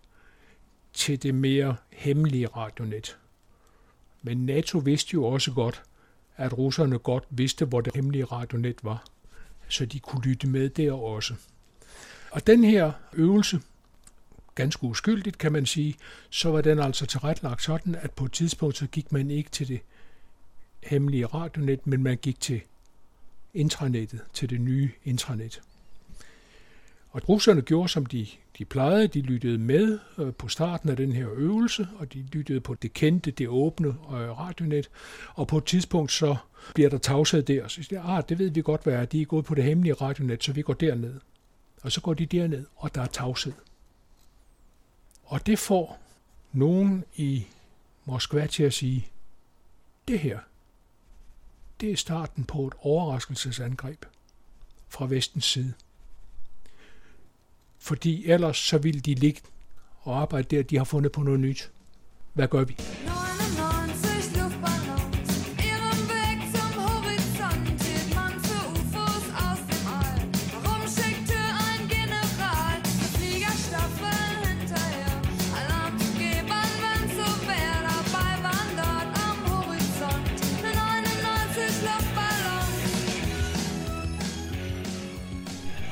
til 0.93 1.23
det 1.23 1.35
mere 1.35 1.75
hemmelige 1.89 2.47
radionet. 2.47 3.17
Men 4.21 4.45
NATO 4.45 4.77
vidste 4.77 5.13
jo 5.13 5.25
også 5.25 5.51
godt, 5.51 5.83
at 6.37 6.57
russerne 6.57 6.97
godt 6.97 7.23
vidste, 7.29 7.65
hvor 7.65 7.81
det 7.81 7.95
hemmelige 7.95 8.25
radionet 8.25 8.75
var, 8.83 9.03
så 9.67 9.85
de 9.85 9.99
kunne 9.99 10.21
lytte 10.21 10.47
med 10.47 10.69
der 10.69 10.91
også. 10.91 11.33
Og 12.31 12.47
den 12.47 12.63
her 12.63 12.91
øvelse 13.13 13.61
ganske 14.61 14.83
uskyldigt, 14.83 15.37
kan 15.37 15.51
man 15.51 15.65
sige, 15.65 15.95
så 16.29 16.51
var 16.51 16.61
den 16.61 16.79
altså 16.79 17.05
tilrettelagt 17.05 17.63
sådan, 17.63 17.95
at 17.95 18.11
på 18.11 18.25
et 18.25 18.31
tidspunkt 18.31 18.77
så 18.77 18.87
gik 18.87 19.11
man 19.11 19.31
ikke 19.31 19.49
til 19.49 19.67
det 19.67 19.79
hemmelige 20.83 21.25
radionet, 21.25 21.87
men 21.87 22.03
man 22.03 22.17
gik 22.17 22.39
til 22.39 22.61
intranettet, 23.53 24.19
til 24.33 24.49
det 24.49 24.61
nye 24.61 24.89
intranet. 25.05 25.61
Og 27.09 27.29
russerne 27.29 27.61
gjorde, 27.61 27.89
som 27.89 28.05
de, 28.05 28.27
de 28.57 28.65
plejede. 28.65 29.07
De 29.07 29.21
lyttede 29.21 29.57
med 29.57 29.99
øh, 30.17 30.33
på 30.33 30.47
starten 30.47 30.89
af 30.89 30.95
den 30.95 31.11
her 31.11 31.27
øvelse, 31.33 31.87
og 31.97 32.13
de 32.13 32.25
lyttede 32.31 32.59
på 32.59 32.73
det 32.73 32.93
kendte, 32.93 33.31
det 33.31 33.47
åbne 33.47 33.87
øh, 33.87 34.39
radionet. 34.39 34.89
Og 35.33 35.47
på 35.47 35.57
et 35.57 35.65
tidspunkt 35.65 36.11
så 36.11 36.35
bliver 36.73 36.89
der 36.89 36.97
tavshed 36.97 37.43
der, 37.43 37.63
og 37.63 37.71
så 37.71 37.83
siger 37.83 38.03
ah, 38.03 38.23
det 38.29 38.39
ved 38.39 38.49
vi 38.49 38.61
godt, 38.61 38.83
hvad 38.83 38.93
er. 38.93 39.05
De 39.05 39.21
er 39.21 39.25
gået 39.25 39.45
på 39.45 39.55
det 39.55 39.63
hemmelige 39.63 39.93
radionet, 39.93 40.43
så 40.43 40.53
vi 40.53 40.61
går 40.61 40.73
derned. 40.73 41.19
Og 41.81 41.91
så 41.91 42.01
går 42.01 42.13
de 42.13 42.25
derned, 42.25 42.65
og 42.75 42.95
der 42.95 43.01
er 43.01 43.07
tavshed. 43.07 43.53
Og 45.31 45.45
det 45.45 45.59
får 45.59 45.99
nogen 46.51 47.03
i 47.15 47.47
Moskva 48.05 48.47
til 48.47 48.63
at 48.63 48.73
sige, 48.73 49.07
det 50.07 50.19
her, 50.19 50.39
det 51.81 51.91
er 51.91 51.95
starten 51.95 52.43
på 52.43 52.67
et 52.67 52.73
overraskelsesangreb 52.81 54.05
fra 54.89 55.05
vestens 55.05 55.45
side. 55.45 55.73
Fordi 57.79 58.25
ellers 58.25 58.57
så 58.57 58.77
vil 58.77 59.05
de 59.05 59.15
ligge 59.15 59.41
og 60.01 60.21
arbejde 60.21 60.55
der, 60.55 60.63
de 60.63 60.77
har 60.77 60.83
fundet 60.83 61.11
på 61.11 61.23
noget 61.23 61.39
nyt. 61.39 61.71
Hvad 62.33 62.47
gør 62.47 62.63
vi? 62.63 62.77
No. 63.05 63.20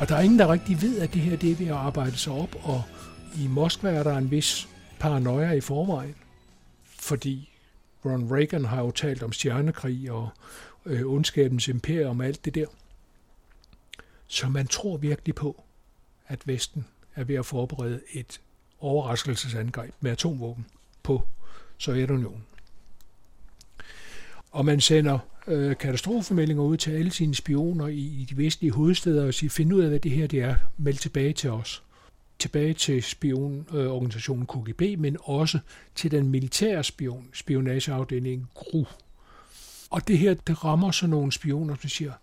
Og 0.09 0.13
der 0.13 0.19
er 0.19 0.23
ingen, 0.23 0.39
der 0.39 0.51
rigtig 0.51 0.81
ved, 0.81 0.99
at 0.99 1.13
det 1.13 1.21
her 1.21 1.37
det 1.37 1.51
er 1.51 1.55
ved 1.55 1.67
at 1.67 1.73
arbejde 1.73 2.17
sig 2.17 2.33
op, 2.33 2.55
og 2.63 2.83
i 3.37 3.47
Moskva 3.47 3.89
er 3.89 4.03
der 4.03 4.17
en 4.17 4.31
vis 4.31 4.69
paranoia 4.99 5.51
i 5.51 5.61
forvejen, 5.61 6.15
fordi 6.83 7.49
Ron 8.05 8.31
Reagan 8.31 8.65
har 8.65 8.81
jo 8.81 8.91
talt 8.91 9.23
om 9.23 9.31
stjernekrig 9.31 10.11
og 10.11 10.29
øh, 10.85 11.05
ondskabens 11.05 11.67
imperium 11.67 12.19
og 12.19 12.25
alt 12.25 12.45
det 12.45 12.55
der. 12.55 12.65
Så 14.27 14.49
man 14.49 14.67
tror 14.67 14.97
virkelig 14.97 15.35
på, 15.35 15.63
at 16.27 16.47
Vesten 16.47 16.85
er 17.15 17.23
ved 17.23 17.35
at 17.35 17.45
forberede 17.45 18.01
et 18.13 18.41
overraskelsesangreb 18.79 19.93
med 19.99 20.11
atomvåben 20.11 20.65
på 21.03 21.27
Sovjetunionen. 21.77 22.45
Og 24.51 24.65
man 24.65 24.81
sender 24.81 25.19
øh, 25.49 25.77
katastrofemeldinger 25.77 26.63
ud 26.63 26.77
til 26.77 26.91
alle 26.91 27.11
sine 27.11 27.35
spioner 27.35 27.87
i, 27.87 27.97
i 27.97 28.27
de 28.29 28.37
vestlige 28.37 28.71
hovedsteder 28.71 29.27
og 29.27 29.33
sige, 29.33 29.49
find 29.49 29.73
ud 29.73 29.81
af, 29.81 29.89
hvad 29.89 29.99
det 29.99 30.11
her 30.11 30.27
det 30.27 30.41
er, 30.41 30.55
meld 30.77 30.97
tilbage 30.97 31.33
til 31.33 31.49
os. 31.49 31.83
Tilbage 32.39 32.73
til 32.73 33.03
spionorganisationen 33.03 34.47
øh, 34.55 34.63
KGB, 34.63 34.99
men 34.99 35.17
også 35.23 35.59
til 35.95 36.11
den 36.11 36.29
militære 36.29 36.83
spion, 36.83 37.29
spionageafdeling 37.33 38.49
GRU. 38.53 38.85
Og 39.89 40.07
det 40.07 40.17
her, 40.17 40.33
det 40.33 40.63
rammer 40.63 40.91
så 40.91 41.07
nogle 41.07 41.31
spioner, 41.31 41.75
som 41.81 41.89
siger, 41.89 42.13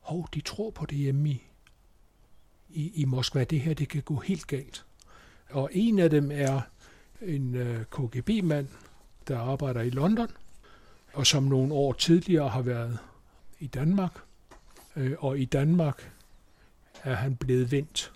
hov, 0.00 0.28
de 0.34 0.40
tror 0.40 0.70
på 0.70 0.86
det 0.86 0.98
hjemme 0.98 1.28
i, 1.28 1.42
i, 2.70 2.92
i 2.94 3.04
Moskva. 3.04 3.44
Det 3.44 3.60
her, 3.60 3.74
det 3.74 3.88
kan 3.88 4.02
gå 4.02 4.16
helt 4.16 4.46
galt. 4.46 4.84
Og 5.50 5.70
en 5.72 5.98
af 5.98 6.10
dem 6.10 6.30
er 6.32 6.60
en 7.22 7.54
øh, 7.54 7.84
KGB-mand, 7.84 8.66
der 9.28 9.38
arbejder 9.38 9.80
i 9.80 9.90
London, 9.90 10.28
og 11.12 11.26
som 11.26 11.42
nogle 11.42 11.74
år 11.74 11.92
tidligere 11.92 12.48
har 12.48 12.62
været 12.62 12.98
i 13.58 13.66
Danmark, 13.66 14.12
øh, 14.96 15.16
og 15.18 15.38
i 15.38 15.44
Danmark 15.44 16.12
er 17.02 17.14
han 17.14 17.36
blevet 17.36 17.72
vendt, 17.72 18.12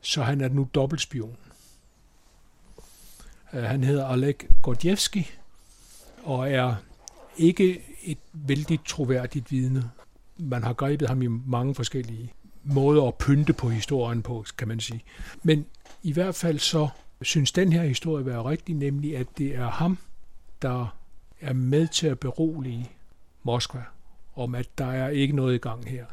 så 0.00 0.22
han 0.22 0.40
er 0.40 0.48
nu 0.48 0.68
dobbeltspion. 0.74 1.36
Øh, 3.52 3.62
han 3.62 3.84
hedder 3.84 4.12
Oleg 4.12 4.34
Gordievski 4.62 5.30
og 6.24 6.50
er 6.50 6.74
ikke 7.36 7.82
et 8.02 8.18
vældig 8.32 8.80
troværdigt 8.86 9.50
vidne. 9.50 9.90
Man 10.36 10.62
har 10.62 10.72
grebet 10.72 11.08
ham 11.08 11.22
i 11.22 11.26
mange 11.26 11.74
forskellige 11.74 12.32
måder 12.64 13.02
at 13.02 13.14
pynte 13.14 13.52
på 13.52 13.68
historien 13.68 14.22
på, 14.22 14.44
kan 14.58 14.68
man 14.68 14.80
sige. 14.80 15.04
Men 15.42 15.66
i 16.02 16.12
hvert 16.12 16.34
fald 16.34 16.58
så 16.58 16.88
synes 17.22 17.52
den 17.52 17.72
her 17.72 17.82
historie 17.82 18.26
være 18.26 18.44
rigtig, 18.44 18.74
nemlig 18.74 19.16
at 19.16 19.26
det 19.38 19.54
er 19.56 19.70
ham, 19.70 19.98
der 20.62 20.96
er 21.44 21.52
med 21.52 21.88
til 21.88 22.06
at 22.06 22.18
berolige 22.18 22.90
Moskva 23.42 23.82
om, 24.34 24.54
at 24.54 24.78
der 24.78 24.92
er 24.92 25.08
ikke 25.08 25.36
noget 25.36 25.54
i 25.54 25.58
gang 25.58 25.88
her. 25.88 26.04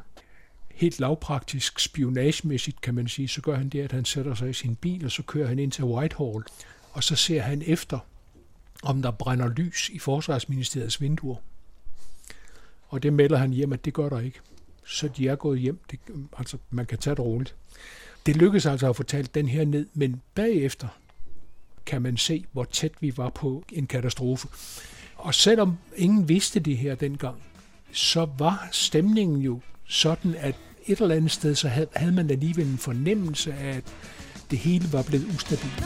Helt 0.72 1.00
lavpraktisk, 1.00 1.80
spionagemæssigt 1.80 2.82
kan 2.82 2.96
man 2.96 3.08
sige, 3.08 3.28
så 3.28 3.42
gør 3.42 3.56
han 3.56 3.70
det, 3.70 3.82
at 3.82 3.92
han 3.92 4.06
sætter 4.06 4.36
sig 4.36 4.50
i 4.50 4.54
sin 4.54 4.76
bil, 4.76 5.06
og 5.06 5.12
så 5.12 5.24
kører 5.24 5.48
han 5.48 5.60
ind 5.60 5.72
til 5.72 5.84
Whitehall, 5.84 6.44
og 6.92 7.04
så 7.04 7.16
ser 7.16 7.42
han 7.42 7.64
efter, 7.66 8.00
om 8.84 9.02
der 9.02 9.12
brænder 9.12 9.48
lys 9.50 9.90
i 9.90 10.00
Forsvarsministeriets 10.00 11.02
vinduer. 11.02 11.36
Og 12.88 13.04
det 13.04 13.14
melder 13.14 13.38
han 13.38 13.52
hjem, 13.52 13.74
at 13.74 13.86
det 13.86 13.94
gør 13.94 14.10
der 14.10 14.20
ikke. 14.20 14.40
Så 14.86 15.08
de 15.08 15.28
er 15.28 15.36
gået 15.36 15.60
hjem. 15.60 15.80
Det, 15.92 16.00
altså, 16.38 16.58
man 16.70 16.86
kan 16.86 16.98
tage 16.98 17.16
det 17.16 17.26
roligt. 17.26 17.56
Det 18.26 18.36
lykkedes 18.36 18.66
altså 18.66 18.90
at 18.90 18.96
få 18.96 19.04
talt 19.04 19.36
den 19.36 19.48
her 19.48 19.66
ned, 19.66 19.88
men 19.94 20.22
bagefter 20.36 20.88
kan 21.86 22.02
man 22.02 22.18
se, 22.18 22.46
hvor 22.52 22.64
tæt 22.64 22.92
vi 23.00 23.18
var 23.18 23.30
på 23.30 23.64
en 23.72 23.88
katastrofe. 23.88 24.48
Og 25.22 25.36
selvom 25.36 25.78
ingen 25.96 26.30
vidste 26.30 26.60
det 26.60 26.78
her 26.78 26.96
dengang, 26.96 27.36
så 27.92 28.28
var 28.38 28.68
stemningen 28.72 29.42
jo 29.42 29.60
sådan, 29.88 30.36
at 30.36 30.56
et 30.86 31.02
eller 31.02 31.16
andet 31.16 31.32
sted, 31.32 31.56
så 31.56 31.68
havde 31.96 32.12
man 32.12 32.30
alligevel 32.30 32.68
en 32.68 32.78
fornemmelse 32.78 33.54
af, 33.54 33.78
at 33.78 33.84
det 34.52 34.60
hele 34.60 34.94
var 34.94 35.04
blevet 35.04 35.26
ustabilt. 35.36 35.84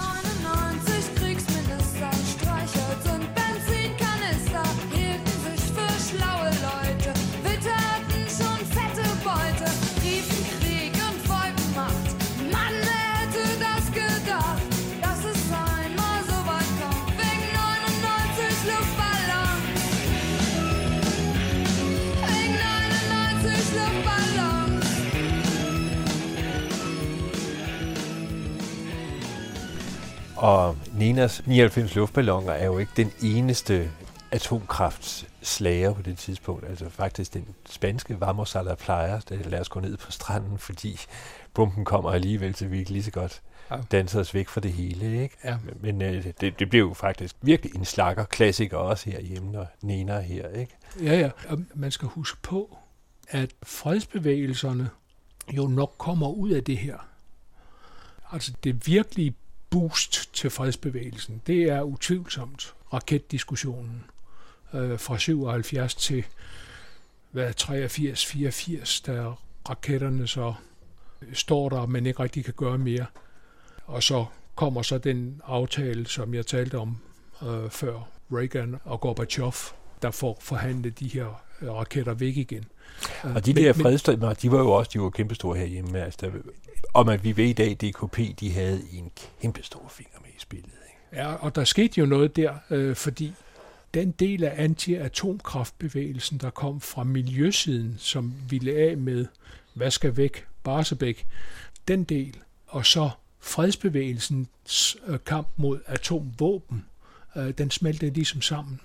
Og 30.46 30.78
Ninas 30.94 31.42
99 31.46 31.96
luftballoner 31.96 32.54
er 32.54 32.66
jo 32.66 32.78
ikke 32.78 32.92
den 32.98 33.12
eneste 33.22 33.92
atomkraftslager 34.32 35.94
på 35.94 36.02
det 36.02 36.18
tidspunkt. 36.18 36.66
Altså 36.66 36.90
faktisk 36.90 37.34
den 37.34 37.48
spanske 37.66 38.20
Vamos 38.20 38.56
a 38.56 38.62
la 38.62 38.76
playa, 38.76 39.20
der 39.30 39.36
lader 39.36 39.60
os 39.60 39.70
gå 39.70 39.80
ned 39.80 39.98
på 39.98 40.12
stranden, 40.12 40.58
fordi 40.58 41.00
bomben 41.54 41.86
kommer 41.86 42.12
alligevel, 42.12 42.56
så 42.56 42.68
vi 42.68 42.80
ikke 42.80 42.92
lige 42.92 43.04
så 43.04 43.12
godt 43.12 43.42
danser 43.92 44.20
os 44.20 44.34
væk 44.34 44.48
fra 44.48 44.62
det 44.62 44.74
hele. 44.74 45.22
Ikke? 45.22 45.38
Ja. 45.44 45.58
Men 45.82 46.02
øh, 46.02 46.26
det, 46.42 46.60
det 46.60 46.70
blev 46.70 46.82
jo 46.82 46.94
faktisk 46.94 47.36
virkelig 47.42 47.76
en 47.76 47.86
slakker 47.86 48.24
klassiker 48.24 48.78
også 48.78 49.10
herhjemme, 49.10 49.60
og 49.60 49.68
Nena 49.82 50.20
her. 50.20 50.50
Ikke? 50.50 50.78
Ja, 51.02 51.20
ja. 51.20 51.30
Og 51.48 51.64
man 51.76 51.92
skal 51.92 52.08
huske 52.08 52.38
på, 52.42 52.78
at 53.30 53.52
fredsbevægelserne 53.64 54.90
jo 55.54 55.68
nok 55.68 55.96
kommer 55.98 56.28
ud 56.28 56.50
af 56.50 56.64
det 56.64 56.78
her. 56.78 56.98
Altså 58.32 58.54
det 58.64 58.88
virkelige 58.88 59.34
boost 59.70 60.34
til 60.34 60.50
fredsbevægelsen, 60.50 61.42
det 61.48 61.64
er 61.64 61.82
utvivlsomt 61.82 62.76
raketdiskussionen 62.94 64.04
øh, 64.74 65.00
fra 65.00 65.18
77 65.18 65.96
til 65.96 66.26
hvad, 67.32 67.54
83, 67.54 68.26
84, 68.26 69.02
da 69.02 69.32
raketterne 69.70 70.28
så 70.28 70.54
øh, 71.22 71.34
står 71.34 71.70
der, 71.70 71.86
men 71.86 72.06
ikke 72.06 72.24
rigtig 72.24 72.46
kan 72.46 72.54
gøre 72.58 72.78
mere. 72.78 73.06
Og 73.86 74.04
så 74.04 74.26
kommer 74.56 74.82
så 74.82 74.98
den 74.98 75.42
aftale, 75.46 76.08
som 76.08 76.34
jeg 76.34 76.46
talte 76.46 76.78
om 76.78 76.98
øh, 77.44 77.70
før, 77.70 78.08
Reagan 78.32 78.76
og 78.84 79.02
Gorbachev, 79.02 79.54
der 80.02 80.12
får 80.12 80.38
forhandlet 80.42 81.00
de 81.00 81.08
her 81.08 81.45
raketter 81.64 82.14
væk 82.14 82.38
igen. 82.38 82.66
Og 83.24 83.46
de 83.46 83.54
men, 83.54 83.64
der 83.64 83.74
fredstremer, 83.74 84.34
de 84.34 84.52
var 84.52 84.60
jo 84.60 84.72
også 84.72 84.92
de 84.94 85.00
var 85.02 85.10
kæmpestore 85.10 85.58
herhjemme. 85.58 86.04
Altså, 86.04 86.18
der, 86.22 86.32
og 86.94 87.06
man, 87.06 87.24
vi 87.24 87.38
ved 87.38 87.46
i 87.46 87.54
dag, 87.54 87.72
at 87.72 87.82
DKP 87.82 88.40
de 88.40 88.52
havde 88.54 88.82
en 88.94 89.12
kæmpestor 89.42 89.88
finger 89.90 90.20
med 90.22 90.30
i 90.30 90.40
spillet. 90.40 90.66
Ikke? 90.66 91.24
Ja, 91.24 91.34
og 91.34 91.56
der 91.56 91.64
skete 91.64 92.00
jo 92.00 92.06
noget 92.06 92.36
der, 92.36 92.54
øh, 92.70 92.96
fordi 92.96 93.34
den 93.94 94.12
del 94.12 94.44
af 94.44 94.54
anti-atomkraftbevægelsen, 94.64 96.38
der 96.38 96.50
kom 96.50 96.82
fra 96.82 97.04
miljøsiden, 97.04 97.96
som 97.98 98.34
ville 98.50 98.74
af 98.74 98.98
med, 98.98 99.26
hvad 99.74 99.92
skal 99.92 100.18
væk, 100.18 100.46
Barsebæk, 100.64 101.28
den 101.88 102.04
del, 102.04 102.38
og 102.68 102.86
så 102.86 103.10
fredsbevægelsens 103.40 104.98
øh, 105.08 105.20
kamp 105.26 105.48
mod 105.58 105.80
atomvåben, 105.86 106.86
øh, 107.36 107.54
den 107.58 107.72
smeltede 107.72 108.14
ligesom 108.14 108.42
sammen 108.42 108.80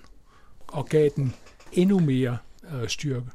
og 0.67 0.89
gav 0.89 1.09
den 1.15 1.35
endnu 1.73 1.99
mere 1.99 2.37
øh, 2.73 2.89
styrke. 2.89 3.29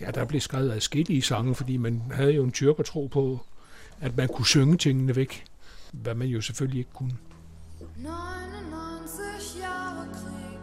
Ja, 0.00 0.10
der 0.10 0.24
blev 0.24 0.40
skrevet 0.40 0.72
adskillige 0.72 1.22
sange, 1.22 1.54
fordi 1.54 1.76
man 1.76 2.02
havde 2.14 2.32
jo 2.32 2.44
en 2.44 2.52
tro 2.52 3.06
på, 3.06 3.40
at 4.00 4.16
man 4.16 4.28
kunne 4.28 4.46
synge 4.46 4.76
tingene 4.76 5.16
væk, 5.16 5.44
hvad 5.92 6.14
man 6.14 6.28
jo 6.28 6.40
selvfølgelig 6.40 6.78
ikke 6.78 6.92
kunne. 6.92 7.16
99 7.96 9.56
Jahre 9.60 10.08
Krieg 10.12 10.60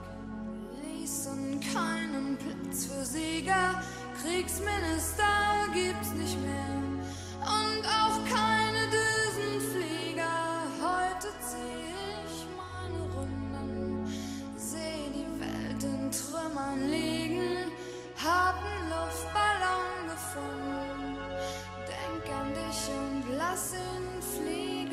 ließen 0.83 1.63
keinen 1.73 2.37
Platz 2.37 2.87
für 2.87 3.05
Sieger. 3.05 3.83
Kriegsminister 4.21 5.33
gibt's 5.73 6.13
nicht 6.13 6.41
mehr 6.41 6.75
und 7.41 7.83
auch 7.85 8.17
keine 8.25 8.64
und 23.55 24.23
fliegen. 24.23 24.85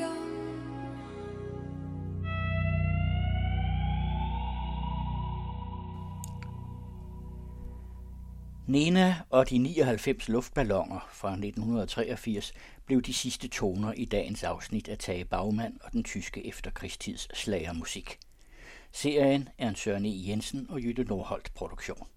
Nena 8.67 9.15
og 9.29 9.49
de 9.49 9.57
99 9.57 10.29
luftballoner 10.29 11.09
fra 11.11 11.31
1983 11.31 12.53
blev 12.85 13.01
de 13.01 13.13
sidste 13.13 13.47
toner 13.47 13.93
i 13.93 14.05
dagens 14.05 14.43
afsnit 14.43 14.87
af 14.87 14.97
Tage 14.97 15.25
Bagmand 15.25 15.79
og 15.83 15.91
den 15.93 16.03
tyske 16.03 16.47
efterkrigstids 16.47 17.37
slagermusik. 17.37 18.19
Serien 18.91 19.49
er 19.57 19.69
en 19.69 19.75
Søren 19.75 20.05
E. 20.05 20.27
Jensen 20.27 20.67
og 20.69 20.81
Jytte 20.81 21.03
Nordholt 21.03 21.53
produktion. 21.53 22.07